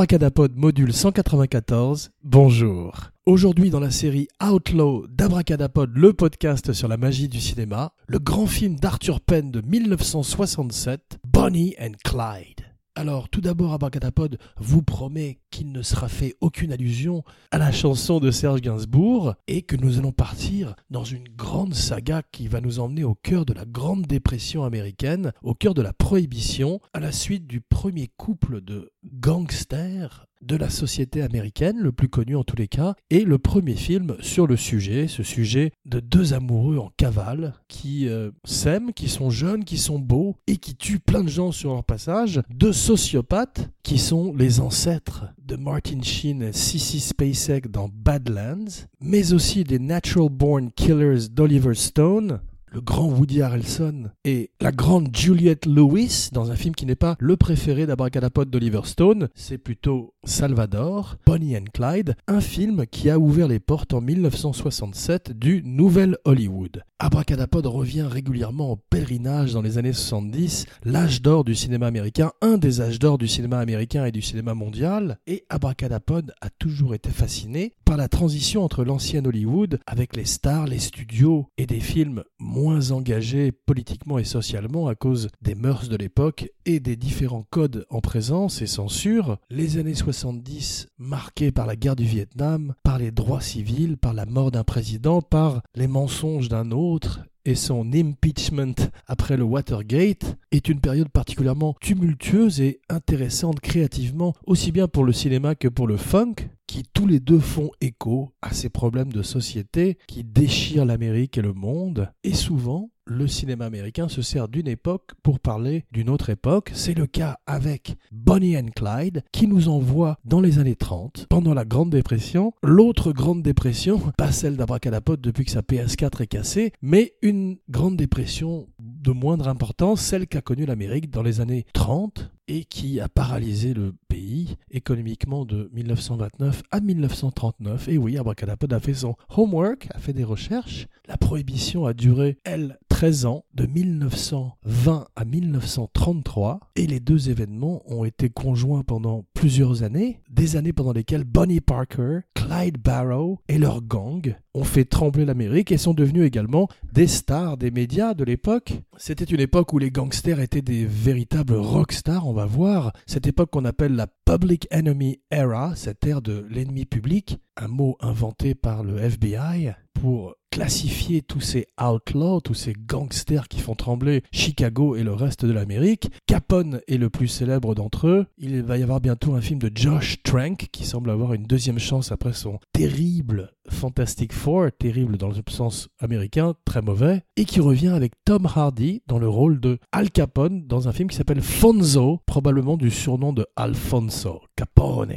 Abracadapod 0.00 0.56
module 0.56 0.94
194, 0.94 2.10
bonjour. 2.24 3.10
Aujourd'hui 3.26 3.68
dans 3.68 3.80
la 3.80 3.90
série 3.90 4.28
Outlaw 4.42 5.06
d'Abracadapod, 5.06 5.90
le 5.94 6.14
podcast 6.14 6.72
sur 6.72 6.88
la 6.88 6.96
magie 6.96 7.28
du 7.28 7.38
cinéma, 7.38 7.92
le 8.06 8.18
grand 8.18 8.46
film 8.46 8.76
d'Arthur 8.76 9.20
Penn 9.20 9.50
de 9.50 9.60
1967, 9.60 11.18
Bonnie 11.30 11.74
and 11.78 11.92
Clyde. 12.02 12.69
Alors, 13.00 13.30
tout 13.30 13.40
d'abord, 13.40 13.72
Abracadapod 13.72 14.36
vous 14.58 14.82
promet 14.82 15.38
qu'il 15.50 15.72
ne 15.72 15.80
sera 15.80 16.06
fait 16.06 16.34
aucune 16.42 16.70
allusion 16.70 17.24
à 17.50 17.56
la 17.56 17.72
chanson 17.72 18.20
de 18.20 18.30
Serge 18.30 18.60
Gainsbourg 18.60 19.36
et 19.46 19.62
que 19.62 19.74
nous 19.74 19.98
allons 19.98 20.12
partir 20.12 20.74
dans 20.90 21.02
une 21.02 21.26
grande 21.26 21.72
saga 21.72 22.20
qui 22.30 22.46
va 22.46 22.60
nous 22.60 22.78
emmener 22.78 23.02
au 23.02 23.14
cœur 23.14 23.46
de 23.46 23.54
la 23.54 23.64
Grande 23.64 24.04
Dépression 24.06 24.64
américaine, 24.64 25.32
au 25.42 25.54
cœur 25.54 25.72
de 25.72 25.80
la 25.80 25.94
Prohibition, 25.94 26.78
à 26.92 27.00
la 27.00 27.10
suite 27.10 27.46
du 27.46 27.62
premier 27.62 28.10
couple 28.18 28.60
de 28.60 28.92
gangsters 29.02 30.26
de 30.40 30.56
la 30.56 30.70
société 30.70 31.22
américaine, 31.22 31.78
le 31.78 31.92
plus 31.92 32.08
connu 32.08 32.36
en 32.36 32.44
tous 32.44 32.56
les 32.56 32.68
cas, 32.68 32.94
et 33.10 33.24
le 33.24 33.38
premier 33.38 33.74
film 33.74 34.16
sur 34.20 34.46
le 34.46 34.56
sujet, 34.56 35.06
ce 35.08 35.22
sujet 35.22 35.72
de 35.84 36.00
deux 36.00 36.34
amoureux 36.34 36.78
en 36.78 36.90
cavale 36.96 37.54
qui 37.68 38.08
euh, 38.08 38.30
s'aiment, 38.44 38.92
qui 38.92 39.08
sont 39.08 39.30
jeunes, 39.30 39.64
qui 39.64 39.78
sont 39.78 39.98
beaux 39.98 40.36
et 40.46 40.56
qui 40.56 40.74
tuent 40.74 41.00
plein 41.00 41.22
de 41.22 41.28
gens 41.28 41.52
sur 41.52 41.72
leur 41.72 41.84
passage, 41.84 42.40
deux 42.50 42.72
sociopathes 42.72 43.70
qui 43.82 43.98
sont 43.98 44.34
les 44.34 44.60
ancêtres 44.60 45.26
de 45.38 45.56
Martin 45.56 46.02
Sheen 46.02 46.42
et 46.42 46.52
Sissy 46.52 47.00
Spacek 47.00 47.70
dans 47.70 47.88
Badlands, 47.92 48.86
mais 49.00 49.32
aussi 49.32 49.64
des 49.64 49.78
Natural 49.78 50.28
Born 50.28 50.70
Killers 50.72 51.28
d'Oliver 51.30 51.74
Stone, 51.74 52.40
le 52.72 52.80
grand 52.80 53.06
Woody 53.06 53.42
Harrelson 53.42 54.10
et 54.24 54.50
la 54.60 54.70
grande 54.70 55.14
Juliette 55.14 55.66
Lewis 55.66 56.28
dans 56.32 56.50
un 56.50 56.56
film 56.56 56.74
qui 56.74 56.86
n'est 56.86 56.94
pas 56.94 57.16
le 57.18 57.36
préféré 57.36 57.86
d'Abracadapod 57.86 58.48
d'Oliver 58.48 58.82
Stone, 58.84 59.28
c'est 59.34 59.58
plutôt 59.58 60.14
Salvador, 60.24 61.16
Bonnie 61.26 61.56
and 61.56 61.64
Clyde, 61.72 62.14
un 62.28 62.40
film 62.40 62.86
qui 62.86 63.10
a 63.10 63.18
ouvert 63.18 63.48
les 63.48 63.58
portes 63.58 63.92
en 63.92 64.00
1967 64.00 65.32
du 65.32 65.62
Nouvel 65.64 66.16
Hollywood. 66.24 66.84
Abracadapod 66.98 67.66
revient 67.66 68.02
régulièrement 68.02 68.72
au 68.72 68.76
pèlerinage 68.76 69.54
dans 69.54 69.62
les 69.62 69.78
années 69.78 69.94
70, 69.94 70.66
l'âge 70.84 71.22
d'or 71.22 71.44
du 71.44 71.54
cinéma 71.54 71.86
américain, 71.86 72.32
un 72.42 72.58
des 72.58 72.82
âges 72.82 72.98
d'or 72.98 73.16
du 73.16 73.26
cinéma 73.26 73.58
américain 73.58 74.04
et 74.04 74.12
du 74.12 74.20
cinéma 74.20 74.54
mondial, 74.54 75.18
et 75.26 75.44
Abracadapod 75.48 76.34
a 76.40 76.50
toujours 76.50 76.94
été 76.94 77.08
fasciné 77.08 77.72
par 77.86 77.96
la 77.96 78.08
transition 78.08 78.62
entre 78.62 78.84
l'ancien 78.84 79.24
Hollywood 79.24 79.80
avec 79.86 80.14
les 80.14 80.26
stars, 80.26 80.66
les 80.66 80.78
studios 80.78 81.48
et 81.56 81.66
des 81.66 81.80
films 81.80 82.22
engagés 82.68 83.52
politiquement 83.52 84.18
et 84.18 84.24
socialement 84.24 84.86
à 84.86 84.94
cause 84.94 85.28
des 85.40 85.54
mœurs 85.54 85.88
de 85.88 85.96
l'époque 85.96 86.50
et 86.66 86.78
des 86.78 86.96
différents 86.96 87.46
codes 87.48 87.86
en 87.88 88.00
présence 88.00 88.60
et 88.60 88.66
censure, 88.66 89.38
les 89.48 89.78
années 89.78 89.94
70 89.94 90.88
marquées 90.98 91.52
par 91.52 91.66
la 91.66 91.76
guerre 91.76 91.96
du 91.96 92.04
Vietnam, 92.04 92.74
par 92.82 92.98
les 92.98 93.10
droits 93.10 93.40
civils, 93.40 93.96
par 93.96 94.12
la 94.12 94.26
mort 94.26 94.50
d'un 94.50 94.64
président, 94.64 95.22
par 95.22 95.62
les 95.74 95.88
mensonges 95.88 96.48
d'un 96.48 96.70
autre, 96.70 97.20
et 97.44 97.54
son 97.54 97.92
impeachment 97.92 98.74
après 99.06 99.36
le 99.36 99.44
Watergate 99.44 100.36
est 100.50 100.68
une 100.68 100.80
période 100.80 101.08
particulièrement 101.08 101.74
tumultueuse 101.80 102.60
et 102.60 102.80
intéressante 102.88 103.60
créativement, 103.60 104.34
aussi 104.46 104.72
bien 104.72 104.88
pour 104.88 105.04
le 105.04 105.12
cinéma 105.12 105.54
que 105.54 105.68
pour 105.68 105.86
le 105.86 105.96
funk, 105.96 106.34
qui 106.66 106.84
tous 106.92 107.06
les 107.06 107.20
deux 107.20 107.40
font 107.40 107.70
écho 107.80 108.32
à 108.42 108.52
ces 108.52 108.68
problèmes 108.68 109.12
de 109.12 109.22
société 109.22 109.98
qui 110.06 110.24
déchirent 110.24 110.84
l'Amérique 110.84 111.38
et 111.38 111.42
le 111.42 111.52
monde, 111.52 112.12
et 112.22 112.34
souvent 112.34 112.90
le 113.10 113.26
cinéma 113.26 113.64
américain 113.64 114.08
se 114.08 114.22
sert 114.22 114.46
d'une 114.46 114.68
époque 114.68 115.10
pour 115.24 115.40
parler 115.40 115.84
d'une 115.90 116.08
autre 116.08 116.30
époque. 116.30 116.70
C'est 116.74 116.96
le 116.96 117.08
cas 117.08 117.38
avec 117.44 117.96
Bonnie 118.12 118.56
and 118.56 118.68
Clyde, 118.76 119.24
qui 119.32 119.48
nous 119.48 119.68
envoie 119.68 120.16
dans 120.24 120.40
les 120.40 120.60
années 120.60 120.76
30, 120.76 121.26
pendant 121.28 121.52
la 121.52 121.64
Grande 121.64 121.90
Dépression. 121.90 122.52
L'autre 122.62 123.12
Grande 123.12 123.42
Dépression, 123.42 124.00
pas 124.16 124.30
celle 124.30 124.56
d'Abracadapod 124.56 125.20
depuis 125.20 125.44
que 125.44 125.50
sa 125.50 125.62
PS4 125.62 126.22
est 126.22 126.26
cassée, 126.28 126.72
mais 126.82 127.14
une 127.20 127.56
Grande 127.68 127.96
Dépression 127.96 128.68
de 129.00 129.12
moindre 129.12 129.48
importance, 129.48 130.00
celle 130.00 130.26
qu'a 130.26 130.42
connue 130.42 130.66
l'Amérique 130.66 131.10
dans 131.10 131.22
les 131.22 131.40
années 131.40 131.64
30 131.72 132.30
et 132.48 132.64
qui 132.64 132.98
a 133.00 133.08
paralysé 133.08 133.74
le 133.74 133.94
pays 134.08 134.56
économiquement 134.72 135.44
de 135.44 135.70
1929 135.72 136.62
à 136.70 136.80
1939. 136.80 137.88
Et 137.88 137.96
oui, 137.96 138.18
Abracadapod 138.18 138.72
a 138.72 138.80
fait 138.80 138.94
son 138.94 139.14
homework, 139.36 139.86
a 139.94 139.98
fait 139.98 140.12
des 140.12 140.24
recherches. 140.24 140.88
La 141.06 141.16
prohibition 141.16 141.86
a 141.86 141.92
duré, 141.92 142.38
elle, 142.44 142.78
13 142.88 143.26
ans, 143.26 143.44
de 143.54 143.66
1920 143.66 145.06
à 145.14 145.24
1933, 145.24 146.60
et 146.74 146.86
les 146.86 147.00
deux 147.00 147.30
événements 147.30 147.82
ont 147.86 148.04
été 148.04 148.28
conjoints 148.30 148.82
pendant 148.82 149.24
plusieurs 149.32 149.84
années, 149.84 150.20
des 150.28 150.56
années 150.56 150.72
pendant 150.72 150.92
lesquelles 150.92 151.24
Bonnie 151.24 151.60
Parker, 151.60 152.20
Clyde 152.34 152.78
Barrow 152.78 153.38
et 153.48 153.58
leur 153.58 153.80
gang 153.80 154.34
ont 154.54 154.64
fait 154.64 154.84
trembler 154.84 155.24
l'Amérique 155.24 155.70
et 155.70 155.78
sont 155.78 155.94
devenus 155.94 156.26
également 156.26 156.68
des 156.92 157.06
stars 157.06 157.56
des 157.56 157.70
médias 157.70 158.14
de 158.14 158.24
l'époque. 158.24 158.82
C'était 158.96 159.24
une 159.24 159.40
époque 159.40 159.72
où 159.72 159.78
les 159.78 159.90
gangsters 159.90 160.40
étaient 160.40 160.62
des 160.62 160.84
véritables 160.84 161.54
rockstars, 161.54 162.26
on 162.26 162.32
va 162.32 162.44
voir. 162.44 162.92
Cette 163.06 163.26
époque 163.26 163.50
qu'on 163.50 163.64
appelle 163.64 163.94
la 163.94 164.06
Public 164.06 164.66
Enemy 164.72 165.20
Era, 165.30 165.74
cette 165.76 166.04
ère 166.06 166.20
de 166.20 166.46
l'ennemi 166.50 166.84
public, 166.84 167.38
un 167.60 167.68
mot 167.68 167.96
inventé 168.00 168.54
par 168.54 168.82
le 168.82 168.98
FBI 168.98 169.74
pour 169.92 170.34
classifier 170.50 171.22
tous 171.22 171.40
ces 171.40 171.66
outlaws, 171.80 172.40
tous 172.40 172.54
ces 172.54 172.72
gangsters 172.72 173.48
qui 173.48 173.60
font 173.60 173.74
trembler 173.74 174.22
Chicago 174.32 174.96
et 174.96 175.04
le 175.04 175.12
reste 175.12 175.44
de 175.44 175.52
l'Amérique. 175.52 176.10
Capone 176.26 176.80
est 176.88 176.96
le 176.96 177.10
plus 177.10 177.28
célèbre 177.28 177.74
d'entre 177.74 178.08
eux. 178.08 178.26
Il 178.38 178.62
va 178.62 178.78
y 178.78 178.82
avoir 178.82 179.00
bientôt 179.00 179.34
un 179.34 179.40
film 179.40 179.60
de 179.60 179.70
Josh 179.72 180.22
Trank 180.22 180.68
qui 180.72 180.84
semble 180.84 181.10
avoir 181.10 181.34
une 181.34 181.44
deuxième 181.44 181.78
chance 181.78 182.10
après 182.10 182.32
son 182.32 182.58
terrible 182.72 183.52
Fantastic 183.68 184.32
Four, 184.32 184.68
terrible 184.78 185.18
dans 185.18 185.28
le 185.28 185.34
sens 185.48 185.88
américain, 186.00 186.54
très 186.64 186.82
mauvais, 186.82 187.22
et 187.36 187.44
qui 187.44 187.60
revient 187.60 187.88
avec 187.88 188.12
Tom 188.24 188.46
Hardy 188.46 189.02
dans 189.06 189.18
le 189.18 189.28
rôle 189.28 189.60
de 189.60 189.78
Al 189.92 190.10
Capone 190.10 190.66
dans 190.66 190.88
un 190.88 190.92
film 190.92 191.08
qui 191.10 191.16
s'appelle 191.16 191.42
Fonzo, 191.42 192.20
probablement 192.26 192.76
du 192.76 192.90
surnom 192.90 193.32
de 193.32 193.46
Alfonso 193.54 194.40
Capone. 194.56 195.14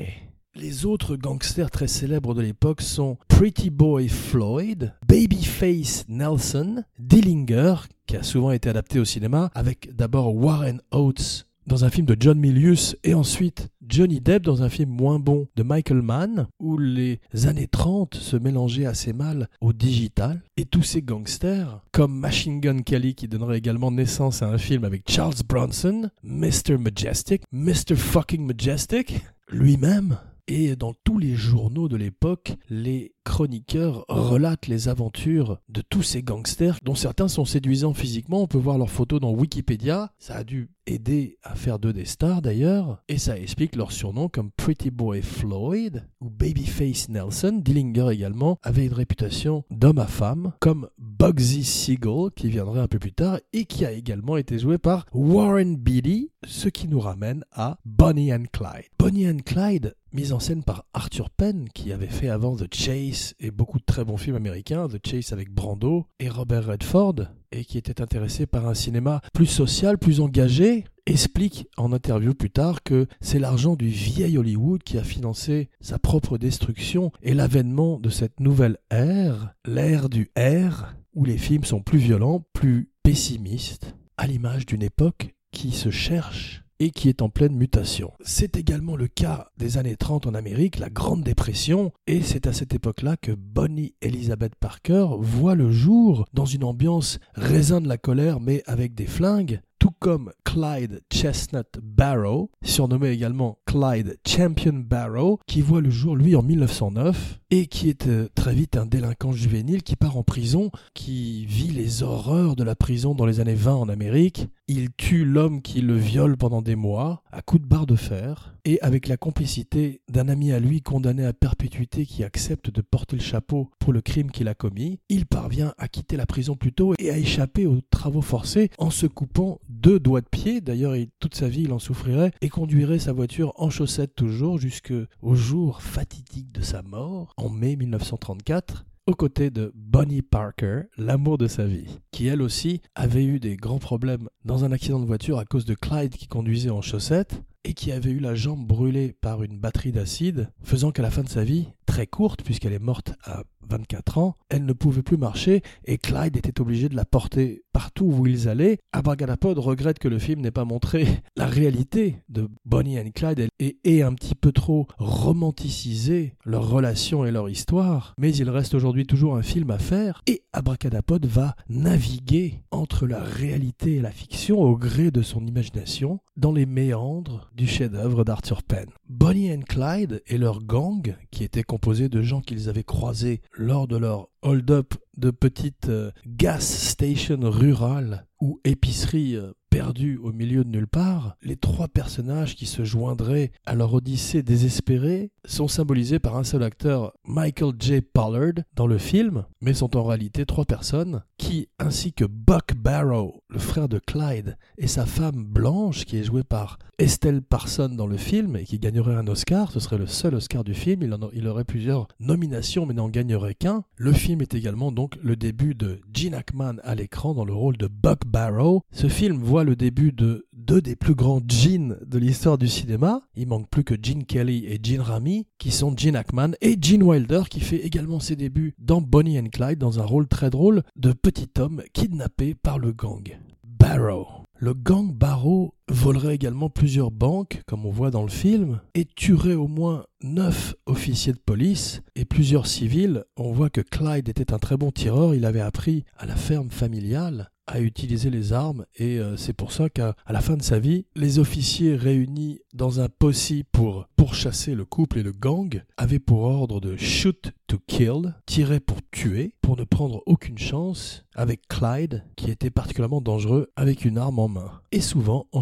Les 0.56 0.86
autres 0.86 1.16
gangsters 1.16 1.72
très 1.72 1.88
célèbres 1.88 2.36
de 2.36 2.42
l'époque 2.42 2.82
sont 2.82 3.18
Pretty 3.28 3.72
Boy 3.72 4.08
Floyd, 4.08 4.94
Babyface 5.08 6.06
Nelson, 6.08 6.84
Dillinger, 7.00 7.76
qui 8.06 8.18
a 8.18 8.22
souvent 8.22 8.52
été 8.52 8.70
adapté 8.70 9.00
au 9.00 9.06
cinéma, 9.06 9.50
avec 9.56 9.96
d'abord 9.96 10.36
Warren 10.36 10.80
Oates 10.92 11.48
dans 11.66 11.86
un 11.86 11.90
film 11.90 12.06
de 12.06 12.16
John 12.20 12.38
Milius 12.38 12.96
et 13.04 13.16
ensuite 13.16 13.70
Johnny 13.88 14.20
Depp 14.20 14.44
dans 14.44 14.62
un 14.62 14.70
film 14.70 14.92
moins 14.92 15.18
bon 15.18 15.48
de 15.56 15.64
Michael 15.64 16.04
Mann 16.04 16.48
où 16.60 16.78
les 16.78 17.20
années 17.46 17.68
30 17.68 18.14
se 18.14 18.36
mélangeaient 18.36 18.86
assez 18.86 19.14
mal 19.14 19.50
au 19.60 19.74
digital 19.74 20.44
et 20.58 20.66
tous 20.66 20.84
ces 20.84 21.02
gangsters 21.02 21.82
comme 21.92 22.16
Machine 22.16 22.60
Gun 22.60 22.82
Kelly 22.82 23.16
qui 23.16 23.28
donnerait 23.28 23.58
également 23.58 23.90
naissance 23.90 24.44
à 24.44 24.50
un 24.50 24.58
film 24.60 24.84
avec 24.84 25.10
Charles 25.10 25.42
Bronson, 25.48 26.12
Mr. 26.22 26.78
Majestic, 26.78 27.42
Mr. 27.52 27.96
Fucking 27.96 28.46
Majestic 28.46 29.22
lui-même 29.50 30.18
et 30.48 30.76
dans 30.76 30.94
tous 31.04 31.18
les 31.18 31.36
journaux 31.36 31.88
de 31.88 31.96
l'époque, 31.96 32.54
les 32.70 33.14
chroniqueurs 33.24 34.06
relatent 34.10 34.68
les 34.68 34.90
aventures 34.90 35.60
de 35.70 35.82
tous 35.82 36.04
ces 36.04 36.22
gangsters, 36.22 36.78
dont 36.84 36.96
certains 36.96 37.28
sont 37.28 37.46
séduisants 37.46 37.94
physiquement. 37.94 38.42
On 38.42 38.48
peut 38.48 38.58
voir 38.58 38.78
leurs 38.78 38.90
photos 38.90 39.22
dans 39.22 39.32
Wikipédia. 39.32 40.12
Ça 40.20 40.36
a 40.36 40.44
dû 40.44 40.70
aider 40.86 41.38
à 41.44 41.56
faire 41.56 41.80
d'eux 41.80 41.94
des 41.94 42.06
stars 42.06 42.42
d'ailleurs. 42.42 43.02
Et 43.08 43.18
ça 43.18 43.40
explique 43.40 43.76
leurs 43.76 43.94
surnoms 43.94 44.28
comme 44.28 44.52
Pretty 44.52 44.92
Boy 44.92 45.22
Floyd 45.22 46.06
ou 46.20 46.30
Babyface 46.30 47.10
Nelson. 47.10 47.62
Dillinger 47.64 48.10
également 48.12 48.60
avait 48.64 48.86
une 48.86 48.94
réputation 48.94 49.64
d'homme 49.72 50.00
à 50.00 50.08
femme, 50.08 50.54
comme 50.60 50.90
Bugsy 50.98 51.64
Siegel, 51.64 52.32
qui 52.36 52.50
viendrait 52.50 52.82
un 52.82 52.88
peu 52.88 53.00
plus 53.00 53.14
tard, 53.14 53.40
et 53.54 53.66
qui 53.66 53.86
a 53.86 53.92
également 53.92 54.36
été 54.36 54.60
joué 54.60 54.78
par 54.78 55.06
Warren 55.14 55.78
Beatty, 55.78 56.32
ce 56.46 56.68
qui 56.68 56.88
nous 56.88 57.00
ramène 57.00 57.46
à 57.54 57.80
Bonnie 57.86 58.34
and 58.34 58.46
Clyde. 58.52 58.90
Bonnie 59.00 59.30
and 59.30 59.40
Clyde, 59.46 59.96
mise 60.14 60.32
en 60.32 60.40
scène 60.40 60.64
par 60.64 60.86
Arthur 60.94 61.30
Penn, 61.32 61.68
qui 61.74 61.92
avait 61.92 62.08
fait 62.08 62.30
avant 62.30 62.56
The 62.56 62.74
Chase 62.74 63.34
et 63.40 63.50
beaucoup 63.50 63.80
de 63.80 63.84
très 63.84 64.06
bons 64.06 64.18
films 64.18 64.36
américains, 64.36 64.88
The 64.88 65.06
Chase 65.06 65.34
avec 65.34 65.50
Brando 65.50 66.06
et 66.20 66.30
Robert 66.30 66.68
Redford, 66.68 67.16
et 67.52 67.66
qui 67.66 67.78
était 67.78 68.02
intéressé 68.02 68.46
par 68.46 68.68
un 68.68 68.76
cinéma 68.76 69.22
plus 69.34 69.48
social, 69.48 69.98
plus 69.98 70.22
engagé, 70.22 70.86
explique 71.06 71.68
en 71.78 71.92
interview 71.92 72.34
plus 72.34 72.52
tard 72.52 72.84
que 72.84 73.08
c'est 73.22 73.40
l'argent 73.40 73.76
du 73.76 73.88
vieil 73.88 74.38
Hollywood 74.38 74.84
qui 74.84 74.98
a 74.98 75.04
financé 75.04 75.70
sa 75.82 76.00
propre 76.00 76.38
destruction 76.38 77.12
et 77.22 77.34
l'avènement 77.34 78.00
de 78.00 78.10
cette 78.10 78.40
nouvelle 78.40 78.78
ère, 78.92 79.54
l'ère 79.66 80.10
du 80.10 80.32
R, 80.38 80.94
où 81.16 81.26
les 81.26 81.38
films 81.38 81.66
sont 81.66 81.82
plus 81.82 82.00
violents, 82.00 82.46
plus 82.54 82.90
pessimistes, 83.04 83.96
à 84.18 84.28
l'image 84.28 84.66
d'une 84.66 84.84
époque 84.84 85.36
qui 85.52 85.72
se 85.72 85.90
cherche 85.90 86.63
et 86.84 86.92
qui 86.92 87.08
est 87.08 87.22
en 87.22 87.30
pleine 87.30 87.56
mutation. 87.56 88.12
C'est 88.26 88.58
également 88.58 88.98
le 88.98 89.08
cas 89.08 89.48
des 89.58 89.78
années 89.78 89.96
30 89.96 90.28
en 90.28 90.34
Amérique, 90.34 90.80
la 90.80 90.90
Grande 90.90 91.24
Dépression, 91.24 91.94
et 92.08 92.22
c'est 92.22 92.46
à 92.46 92.52
cette 92.52 92.74
époque-là 92.74 93.16
que 93.16 93.32
Bonnie 93.32 93.96
Elizabeth 94.02 94.56
Parker 94.56 95.08
voit 95.18 95.56
le 95.56 95.72
jour 95.72 96.26
dans 96.34 96.46
une 96.46 96.66
ambiance 96.66 97.20
raisin 97.36 97.80
de 97.80 97.88
la 97.88 97.98
colère 97.98 98.42
mais 98.42 98.64
avec 98.66 98.96
des 98.96 99.06
flingues, 99.06 99.62
tout 99.84 99.92
comme 100.00 100.32
Clyde 100.46 101.02
Chestnut 101.12 101.68
Barrow, 101.82 102.50
surnommé 102.64 103.10
également 103.10 103.58
Clyde 103.66 104.18
Champion 104.26 104.76
Barrow, 104.76 105.42
qui 105.46 105.60
voit 105.60 105.82
le 105.82 105.90
jour 105.90 106.16
lui 106.16 106.38
en 106.38 106.42
1909 106.42 107.42
et 107.52 107.68
qui 107.68 107.90
est 107.90 108.08
euh, 108.08 108.30
très 108.34 108.54
vite 108.54 108.78
un 108.78 108.86
délinquant 108.86 109.34
juvénile 109.34 109.84
qui 109.84 109.98
part 109.98 110.16
en 110.16 110.24
prison, 110.24 110.72
qui 110.94 111.46
vit 111.48 111.72
les 111.72 112.02
horreurs 112.02 112.56
de 112.56 112.64
la 112.64 112.76
prison 112.76 113.14
dans 113.14 113.26
les 113.26 113.42
années 113.42 113.56
20 113.56 113.76
en 113.76 113.90
Amérique. 113.90 114.48
Il 114.70 114.92
tue 114.92 115.26
l'homme 115.26 115.62
qui 115.62 115.82
le 115.82 115.98
viole 115.98 116.38
pendant 116.38 116.62
des 116.62 116.78
mois 116.78 117.22
à 117.34 117.42
coups 117.42 117.62
de 117.64 117.68
barre 117.68 117.86
de 117.86 117.98
fer 117.98 118.56
et 118.66 118.80
avec 118.82 119.08
la 119.08 119.18
complicité 119.18 120.02
d'un 120.10 120.30
ami 120.30 120.54
à 120.54 120.60
lui 120.60 120.82
condamné 120.82 121.26
à 121.26 121.34
perpétuité 121.34 122.06
qui 122.06 122.24
accepte 122.24 122.70
de 122.70 122.82
porter 122.82 123.18
le 123.18 123.22
chapeau 123.22 123.70
pour 123.78 123.92
le 123.92 124.02
crime 124.02 124.32
qu'il 124.32 124.48
a 124.48 124.56
commis, 124.56 125.00
il 125.10 125.26
parvient 125.26 125.74
à 125.78 125.88
quitter 125.90 126.16
la 126.16 126.26
prison 126.26 126.56
plus 126.56 126.72
tôt 126.72 126.94
et 126.98 127.12
à 127.12 127.18
échapper 127.18 127.68
aux 127.68 127.82
travaux 127.92 128.22
forcés 128.22 128.70
en 128.78 128.90
se 128.90 129.06
coupant 129.06 129.60
deux 129.74 130.00
doigts 130.00 130.22
de 130.22 130.30
pied. 130.30 130.62
D'ailleurs, 130.62 130.96
toute 131.20 131.36
sa 131.36 131.50
vie, 131.50 131.64
il 131.64 131.74
en 131.74 131.80
souffrirait 131.80 132.32
et 132.42 132.50
conduirait 132.50 133.00
sa 133.00 133.14
voiture 133.14 133.54
en 133.56 133.70
chaussettes 133.70 134.16
toujours 134.16 134.58
jusqu'au 134.58 135.36
jour 135.36 135.82
fatidique 135.82 136.52
de 136.52 136.62
sa 136.62 136.82
mort 136.82 137.34
en 137.38 137.50
mai 137.50 137.76
1934 137.76 138.86
aux 139.06 139.16
côtés 139.16 139.50
de 139.50 139.74
Bonnie 139.76 140.22
Parker, 140.22 140.84
l'amour 140.98 141.38
de 141.38 141.48
sa 141.48 141.66
vie, 141.66 142.00
qui 142.12 142.28
elle 142.28 142.42
aussi 142.42 142.82
avait 142.96 143.26
eu 143.26 143.40
des 143.42 143.58
grands 143.58 143.80
problèmes 143.80 144.30
dans 144.46 144.64
un 144.64 144.72
accident 144.72 145.00
de 145.00 145.06
voiture 145.06 145.40
à 145.40 145.46
cause 145.46 145.66
de 145.66 145.74
Clyde 145.74 146.16
qui 146.16 146.28
conduisait 146.28 146.70
en 146.70 146.82
chaussettes 146.82 147.44
et 147.64 147.74
qui 147.74 147.92
avait 147.92 148.12
eu 148.12 148.20
la 148.20 148.36
jambe 148.36 148.66
brûlée 148.66 149.14
par 149.22 149.44
une 149.44 149.60
batterie 149.60 149.92
d'acide, 149.92 150.50
faisant 150.64 150.92
qu'à 150.92 151.02
la 151.02 151.12
fin 151.12 151.24
de 151.24 151.30
sa 151.30 151.44
vie, 151.44 151.70
très 151.86 152.08
courte 152.08 152.44
puisqu'elle 152.44 152.74
est 152.74 152.80
morte 152.80 153.14
à 153.24 153.44
24 153.70 154.18
ans, 154.18 154.36
elle 154.50 154.66
ne 154.66 154.74
pouvait 154.74 155.04
plus 155.04 155.18
marcher 155.18 155.62
et 155.86 155.98
Clyde 155.98 156.38
était 156.38 156.60
obligé 156.62 156.90
de 156.90 156.96
la 156.96 157.06
porter 157.06 157.64
partout 157.72 158.06
où 158.06 158.28
ils 158.28 158.50
allaient. 158.50 158.80
Abracadapod 158.92 159.58
regrette 159.58 160.00
que 160.00 160.08
le 160.08 160.20
film 160.20 160.42
n'ait 160.42 160.52
pas 160.52 160.66
montré 160.66 161.08
la 161.38 161.46
réalité 161.46 162.18
de 162.30 162.50
Bonnie 162.66 162.98
et 162.98 163.12
Clyde 163.12 163.48
et 163.60 163.78
ait 163.84 164.02
un 164.02 164.14
petit 164.14 164.36
peu 164.36 164.52
trop 164.52 164.88
romanticisé 164.98 166.36
leur 166.46 166.70
relation 166.70 167.26
et 167.26 167.32
leur 167.32 167.50
histoire, 167.50 168.14
mais 168.18 168.36
il 168.36 168.50
reste 168.50 168.76
aujourd'hui 168.76 169.06
toujours 169.06 169.36
un 169.36 169.42
film 169.42 169.72
à 169.72 169.80
faire 169.80 170.22
et 170.28 170.44
Abracadapod 170.52 171.26
va 171.26 171.56
naviguer 171.70 172.64
entre 172.72 173.08
la 173.08 173.22
réalité 173.22 173.96
et 173.96 174.02
la 174.02 174.12
fiction 174.12 174.60
au 174.60 174.78
gré 174.78 175.12
de 175.12 175.22
son 175.22 175.46
imagination 175.46 176.20
dans 176.38 176.52
les 176.52 176.66
méandres 176.66 177.52
du 177.54 177.68
chef-d'œuvre 177.68 178.24
d'Arthur 178.24 178.64
Penn. 178.64 178.88
Bonnie 179.10 179.52
and 179.54 179.62
Clyde 179.68 180.24
et 180.28 180.38
leur 180.38 180.64
gang, 180.64 181.16
qui 181.32 181.44
était 181.44 181.64
composé 181.64 182.10
de 182.10 182.22
gens 182.22 182.42
qu'ils 182.42 182.70
avaient 182.70 182.84
croisés 182.84 183.42
lors 183.54 183.88
de 183.88 183.98
leur 183.98 184.30
hold-up 184.42 184.94
de 185.18 185.32
petites 185.32 185.90
euh, 185.90 186.12
gas 186.26 186.62
stations 186.62 187.40
rurales 187.42 188.26
ou 188.42 188.60
épiceries 188.64 189.36
euh, 189.36 189.52
perdues 189.74 190.20
au 190.22 190.32
milieu 190.32 190.64
de 190.64 190.70
nulle 190.70 190.88
part, 190.88 191.36
les 191.42 191.56
trois 191.56 191.88
personnages 191.88 192.56
qui 192.56 192.68
se 192.68 192.84
joindraient 192.84 193.52
à 193.66 193.74
leur 193.74 193.92
odyssée 193.96 194.44
désespérée 194.44 195.32
sont 195.46 195.68
symbolisés 195.68 196.20
par 196.20 196.38
un 196.38 196.44
seul 196.44 196.62
acteur, 196.62 197.14
Michael 197.26 197.74
J. 197.80 198.02
Pollard, 198.02 198.64
dans 198.76 198.86
le 198.86 199.00
film, 199.00 199.46
mais 199.62 199.74
sont 199.74 199.98
en 199.98 200.04
réalité 200.04 200.46
trois 200.46 200.66
personnes 200.66 201.24
qui, 201.38 201.70
ainsi 201.80 202.14
que 202.14 202.24
Buck 202.24 202.76
Barrow, 202.76 203.42
le 203.50 203.58
frère 203.58 203.90
de 203.90 203.98
Clyde, 203.98 204.58
et 204.78 204.88
sa 204.88 205.08
femme 205.08 205.44
Blanche, 205.44 206.06
qui 206.06 206.18
est 206.18 206.24
jouée 206.24 206.44
par 206.44 206.78
Estelle 207.00 207.42
Parson 207.42 207.90
dans 207.90 208.06
le 208.06 208.18
film 208.18 208.56
et 208.56 208.66
qui 208.66 208.78
gagnerait 208.78 209.16
un 209.16 209.28
Oscar, 209.28 209.72
ce 209.72 209.80
serait 209.80 209.98
le 209.98 210.06
seul 210.06 210.36
Oscar 210.36 210.64
du 210.64 210.76
film, 210.76 211.02
il, 211.02 211.18
il 211.34 211.48
aurait 211.48 211.64
plusieurs 211.64 212.08
nominations 212.20 212.86
mais 212.86 212.94
n'en 212.94 213.10
gagnerait 213.10 213.56
qu'un. 213.56 213.84
Le 213.98 214.14
film 214.14 214.42
est 214.42 214.54
également 214.54 214.92
donc 214.92 215.18
le 215.24 215.36
début 215.36 215.74
de 215.74 216.00
Gene 216.14 216.36
Hackman 216.36 216.76
à 216.84 216.94
l'écran 216.94 217.34
dans 217.34 217.46
le 217.46 217.54
rôle 217.54 217.78
de 217.78 217.88
Buck 217.88 218.28
Barrow. 218.28 218.84
Ce 218.92 219.08
film 219.08 219.38
voit 219.38 219.63
le 219.64 219.76
début 219.76 220.12
de 220.12 220.48
deux 220.54 220.82
des 220.82 220.96
plus 220.96 221.16
grands 221.16 221.42
Gene 221.48 221.98
de 222.06 222.18
l'histoire 222.18 222.58
du 222.58 222.68
cinéma. 222.68 223.22
Il 223.36 223.48
manque 223.48 223.70
plus 223.70 223.84
que 223.84 223.96
Gene 224.02 224.26
Kelly 224.26 224.66
et 224.66 224.80
Gene 224.82 225.02
Rami, 225.02 225.48
qui 225.58 225.72
sont 225.72 225.96
Gene 225.96 226.16
Hackman 226.16 226.52
et 226.62 226.78
Gene 226.82 227.04
Wilder, 227.04 227.44
qui 227.50 227.60
fait 227.60 227.78
également 227.78 228.20
ses 228.20 228.36
débuts 228.36 228.76
dans 228.80 229.02
Bonnie 229.02 229.40
and 229.40 229.50
Clyde 229.52 229.80
dans 229.80 230.00
un 230.00 230.06
rôle 230.06 230.28
très 230.28 230.50
drôle 230.50 230.84
de 230.96 231.14
petit 231.14 231.50
homme 231.60 231.82
kidnappé 231.94 232.56
par 232.56 232.80
le 232.80 232.92
gang. 232.92 233.38
Barrow. 233.64 234.28
Le 234.56 234.74
gang 234.74 235.12
Barrow 235.12 235.74
volerait 235.88 236.36
également 236.36 236.70
plusieurs 236.70 237.12
banques, 237.12 237.62
comme 237.66 237.86
on 237.86 237.92
voit 237.92 238.12
dans 238.12 238.24
le 238.24 238.30
film, 238.30 238.82
et 238.96 239.06
tuerait 239.06 239.54
au 239.54 239.68
moins 239.68 240.06
neuf 240.22 240.76
officiers 240.86 241.34
de 241.34 241.40
police 241.40 242.02
et 242.16 242.26
plusieurs 242.26 242.68
civils. 242.68 243.24
On 243.38 243.52
voit 243.52 243.70
que 243.70 243.82
Clyde 243.82 244.30
était 244.30 244.54
un 244.54 244.60
très 244.60 244.78
bon 244.78 244.92
tireur, 244.92 245.36
il 245.36 245.46
avait 245.46 245.62
appris 245.62 246.06
à 246.18 246.26
la 246.26 246.36
ferme 246.36 246.72
familiale 246.72 247.50
à 247.68 247.80
utiliser 247.80 248.30
les 248.30 248.54
armes 248.54 248.86
et 248.96 249.20
euh, 249.20 249.38
c'est 249.38 249.54
pour 249.54 249.72
ça 249.72 249.90
qu'à 249.90 250.16
la 250.28 250.42
fin 250.42 250.58
de 250.58 250.62
sa 250.62 250.80
vie, 250.80 251.06
les 251.16 251.40
officiers 251.40 251.96
réunis 251.96 252.60
dans 252.74 253.00
un 253.00 253.08
posse 253.10 253.54
pour 253.72 254.08
pourchasser 254.16 254.76
le 254.76 254.86
couple 254.86 255.20
et 255.20 255.24
le 255.24 255.32
gang 255.32 255.82
avaient 255.98 256.20
pour 256.20 256.44
ordre 256.44 256.80
de 256.80 256.96
shoot 256.98 257.52
to 257.68 257.78
kill, 257.88 258.36
tirer 258.46 258.80
pour 258.80 258.98
tuer, 259.12 259.54
pour 259.62 259.78
ne 259.78 259.84
prendre 259.84 260.22
aucune 260.26 260.58
chance 260.58 261.26
avec 261.36 261.68
Clyde 261.68 262.24
qui 262.36 262.52
était 262.52 262.70
particulièrement 262.70 263.22
dangereux 263.22 263.72
avec 263.76 264.06
une 264.06 264.18
arme 264.18 264.40
en 264.40 264.48
main 264.48 264.82
et 264.92 265.02
souvent 265.02 265.48
en 265.52 265.62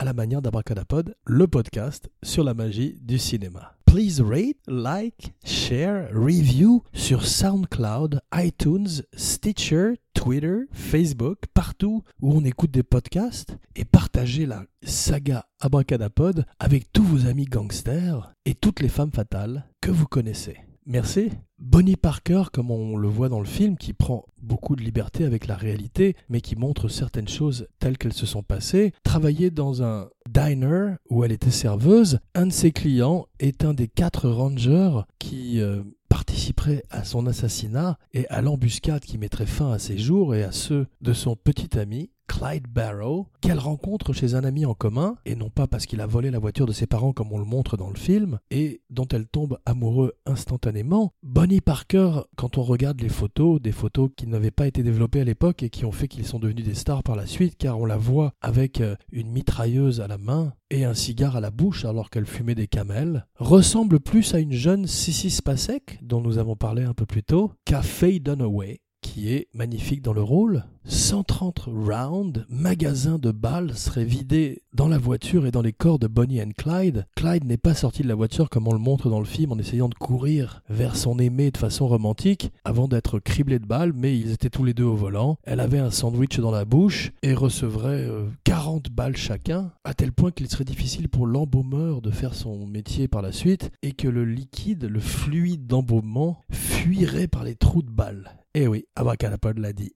À 0.00 0.04
la 0.04 0.12
manière 0.12 0.42
d'Abracadapod, 0.42 1.14
le 1.24 1.46
podcast 1.46 2.10
sur 2.20 2.42
la 2.42 2.52
magie 2.52 2.98
du 3.00 3.16
cinéma. 3.16 3.76
Please 3.84 4.20
rate, 4.20 4.56
like, 4.66 5.34
share, 5.44 6.08
review 6.12 6.82
sur 6.92 7.24
SoundCloud, 7.24 8.22
iTunes, 8.34 9.02
Stitcher, 9.14 10.00
Twitter, 10.14 10.62
Facebook, 10.72 11.38
partout 11.54 12.02
où 12.20 12.32
on 12.32 12.44
écoute 12.44 12.72
des 12.72 12.82
podcasts. 12.82 13.56
Et 13.76 13.84
partagez 13.84 14.46
la 14.46 14.64
saga 14.82 15.46
Abracadapod 15.60 16.44
avec 16.58 16.92
tous 16.92 17.04
vos 17.04 17.26
amis 17.26 17.44
gangsters 17.44 18.32
et 18.44 18.54
toutes 18.54 18.80
les 18.80 18.88
femmes 18.88 19.12
fatales 19.12 19.68
que 19.80 19.92
vous 19.92 20.06
connaissez. 20.06 20.56
Merci. 20.86 21.30
Bonnie 21.58 21.96
Parker, 21.96 22.44
comme 22.52 22.70
on 22.70 22.96
le 22.96 23.08
voit 23.08 23.28
dans 23.28 23.40
le 23.40 23.46
film, 23.46 23.76
qui 23.76 23.92
prend 23.92 24.24
beaucoup 24.42 24.76
de 24.76 24.82
liberté 24.82 25.24
avec 25.24 25.46
la 25.46 25.56
réalité, 25.56 26.16
mais 26.28 26.40
qui 26.40 26.56
montre 26.56 26.88
certaines 26.88 27.28
choses 27.28 27.68
telles 27.78 27.98
qu'elles 27.98 28.14
se 28.14 28.26
sont 28.26 28.42
passées, 28.42 28.92
travaillait 29.04 29.50
dans 29.50 29.82
un 29.82 30.08
diner 30.28 30.94
où 31.10 31.22
elle 31.22 31.32
était 31.32 31.50
serveuse. 31.50 32.18
Un 32.34 32.46
de 32.46 32.52
ses 32.52 32.72
clients 32.72 33.26
est 33.38 33.64
un 33.64 33.74
des 33.74 33.88
quatre 33.88 34.28
rangers 34.28 35.00
qui 35.18 35.60
euh, 35.60 35.82
participerait 36.08 36.82
à 36.90 37.04
son 37.04 37.26
assassinat 37.26 37.98
et 38.12 38.26
à 38.28 38.40
l'embuscade 38.40 39.04
qui 39.04 39.18
mettrait 39.18 39.46
fin 39.46 39.72
à 39.72 39.78
ses 39.78 39.98
jours 39.98 40.34
et 40.34 40.42
à 40.42 40.52
ceux 40.52 40.86
de 41.00 41.12
son 41.12 41.36
petit 41.36 41.78
ami. 41.78 42.10
Clyde 42.30 42.68
Barrow, 42.68 43.26
qu'elle 43.40 43.58
rencontre 43.58 44.12
chez 44.12 44.36
un 44.36 44.44
ami 44.44 44.64
en 44.64 44.72
commun, 44.72 45.16
et 45.26 45.34
non 45.34 45.50
pas 45.50 45.66
parce 45.66 45.84
qu'il 45.84 46.00
a 46.00 46.06
volé 46.06 46.30
la 46.30 46.38
voiture 46.38 46.64
de 46.64 46.72
ses 46.72 46.86
parents 46.86 47.12
comme 47.12 47.32
on 47.32 47.38
le 47.38 47.44
montre 47.44 47.76
dans 47.76 47.90
le 47.90 47.96
film, 47.96 48.38
et 48.52 48.82
dont 48.88 49.08
elle 49.08 49.26
tombe 49.26 49.58
amoureux 49.66 50.12
instantanément. 50.26 51.12
Bonnie 51.24 51.60
Parker, 51.60 52.20
quand 52.36 52.56
on 52.56 52.62
regarde 52.62 53.00
les 53.00 53.08
photos, 53.08 53.60
des 53.60 53.72
photos 53.72 54.10
qui 54.16 54.28
n'avaient 54.28 54.52
pas 54.52 54.68
été 54.68 54.84
développées 54.84 55.22
à 55.22 55.24
l'époque 55.24 55.64
et 55.64 55.70
qui 55.70 55.84
ont 55.84 55.90
fait 55.90 56.06
qu'ils 56.06 56.24
sont 56.24 56.38
devenus 56.38 56.64
des 56.64 56.74
stars 56.74 57.02
par 57.02 57.16
la 57.16 57.26
suite, 57.26 57.56
car 57.58 57.80
on 57.80 57.84
la 57.84 57.96
voit 57.96 58.32
avec 58.40 58.80
euh, 58.80 58.94
une 59.10 59.32
mitrailleuse 59.32 60.00
à 60.00 60.06
la 60.06 60.16
main 60.16 60.52
et 60.70 60.84
un 60.84 60.94
cigare 60.94 61.34
à 61.34 61.40
la 61.40 61.50
bouche 61.50 61.84
alors 61.84 62.10
qu'elle 62.10 62.26
fumait 62.26 62.54
des 62.54 62.68
camels, 62.68 63.26
ressemble 63.40 63.98
plus 63.98 64.34
à 64.34 64.38
une 64.38 64.52
jeune 64.52 64.86
Sissy 64.86 65.30
Spacek, 65.30 65.98
dont 66.02 66.20
nous 66.20 66.38
avons 66.38 66.54
parlé 66.54 66.84
un 66.84 66.94
peu 66.94 67.06
plus 67.06 67.24
tôt, 67.24 67.50
qu'à 67.64 67.82
Faye 67.82 68.20
Dunaway, 68.20 68.80
qui 69.00 69.32
est 69.32 69.48
magnifique 69.52 70.02
dans 70.02 70.12
le 70.12 70.22
rôle. 70.22 70.64
130 70.90 71.68
rounds, 71.68 72.44
magasin 72.48 73.18
de 73.18 73.30
balles 73.30 73.76
seraient 73.76 74.04
vidés 74.04 74.62
dans 74.72 74.88
la 74.88 74.98
voiture 74.98 75.46
et 75.46 75.52
dans 75.52 75.62
les 75.62 75.72
corps 75.72 76.00
de 76.00 76.08
Bonnie 76.08 76.42
and 76.42 76.50
Clyde. 76.56 77.06
Clyde 77.14 77.44
n'est 77.44 77.56
pas 77.56 77.74
sorti 77.74 78.02
de 78.02 78.08
la 78.08 78.16
voiture 78.16 78.50
comme 78.50 78.66
on 78.66 78.72
le 78.72 78.80
montre 78.80 79.08
dans 79.08 79.20
le 79.20 79.24
film 79.24 79.52
en 79.52 79.58
essayant 79.58 79.88
de 79.88 79.94
courir 79.94 80.62
vers 80.68 80.96
son 80.96 81.20
aimé 81.20 81.52
de 81.52 81.58
façon 81.58 81.86
romantique 81.86 82.50
avant 82.64 82.88
d'être 82.88 83.20
criblé 83.20 83.60
de 83.60 83.66
balles, 83.66 83.92
mais 83.94 84.18
ils 84.18 84.32
étaient 84.32 84.50
tous 84.50 84.64
les 84.64 84.74
deux 84.74 84.84
au 84.84 84.96
volant. 84.96 85.38
Elle 85.44 85.60
avait 85.60 85.78
un 85.78 85.92
sandwich 85.92 86.40
dans 86.40 86.50
la 86.50 86.64
bouche 86.64 87.12
et 87.22 87.34
recevrait 87.34 88.08
40 88.42 88.86
euh, 88.86 88.90
balles 88.92 89.16
chacun, 89.16 89.70
à 89.84 89.94
tel 89.94 90.10
point 90.10 90.32
qu'il 90.32 90.48
serait 90.48 90.64
difficile 90.64 91.08
pour 91.08 91.28
l'embaumeur 91.28 92.02
de 92.02 92.10
faire 92.10 92.34
son 92.34 92.66
métier 92.66 93.06
par 93.06 93.22
la 93.22 93.30
suite 93.30 93.70
et 93.82 93.92
que 93.92 94.08
le 94.08 94.24
liquide, 94.24 94.84
le 94.84 95.00
fluide 95.00 95.68
d'embaumement, 95.68 96.40
fuirait 96.50 97.28
par 97.28 97.44
les 97.44 97.54
trous 97.54 97.82
de 97.82 97.90
balles. 97.90 98.40
Eh 98.54 98.66
oui, 98.66 98.86
Abracadapod 98.96 99.58
l'a 99.58 99.72
dit. 99.72 99.92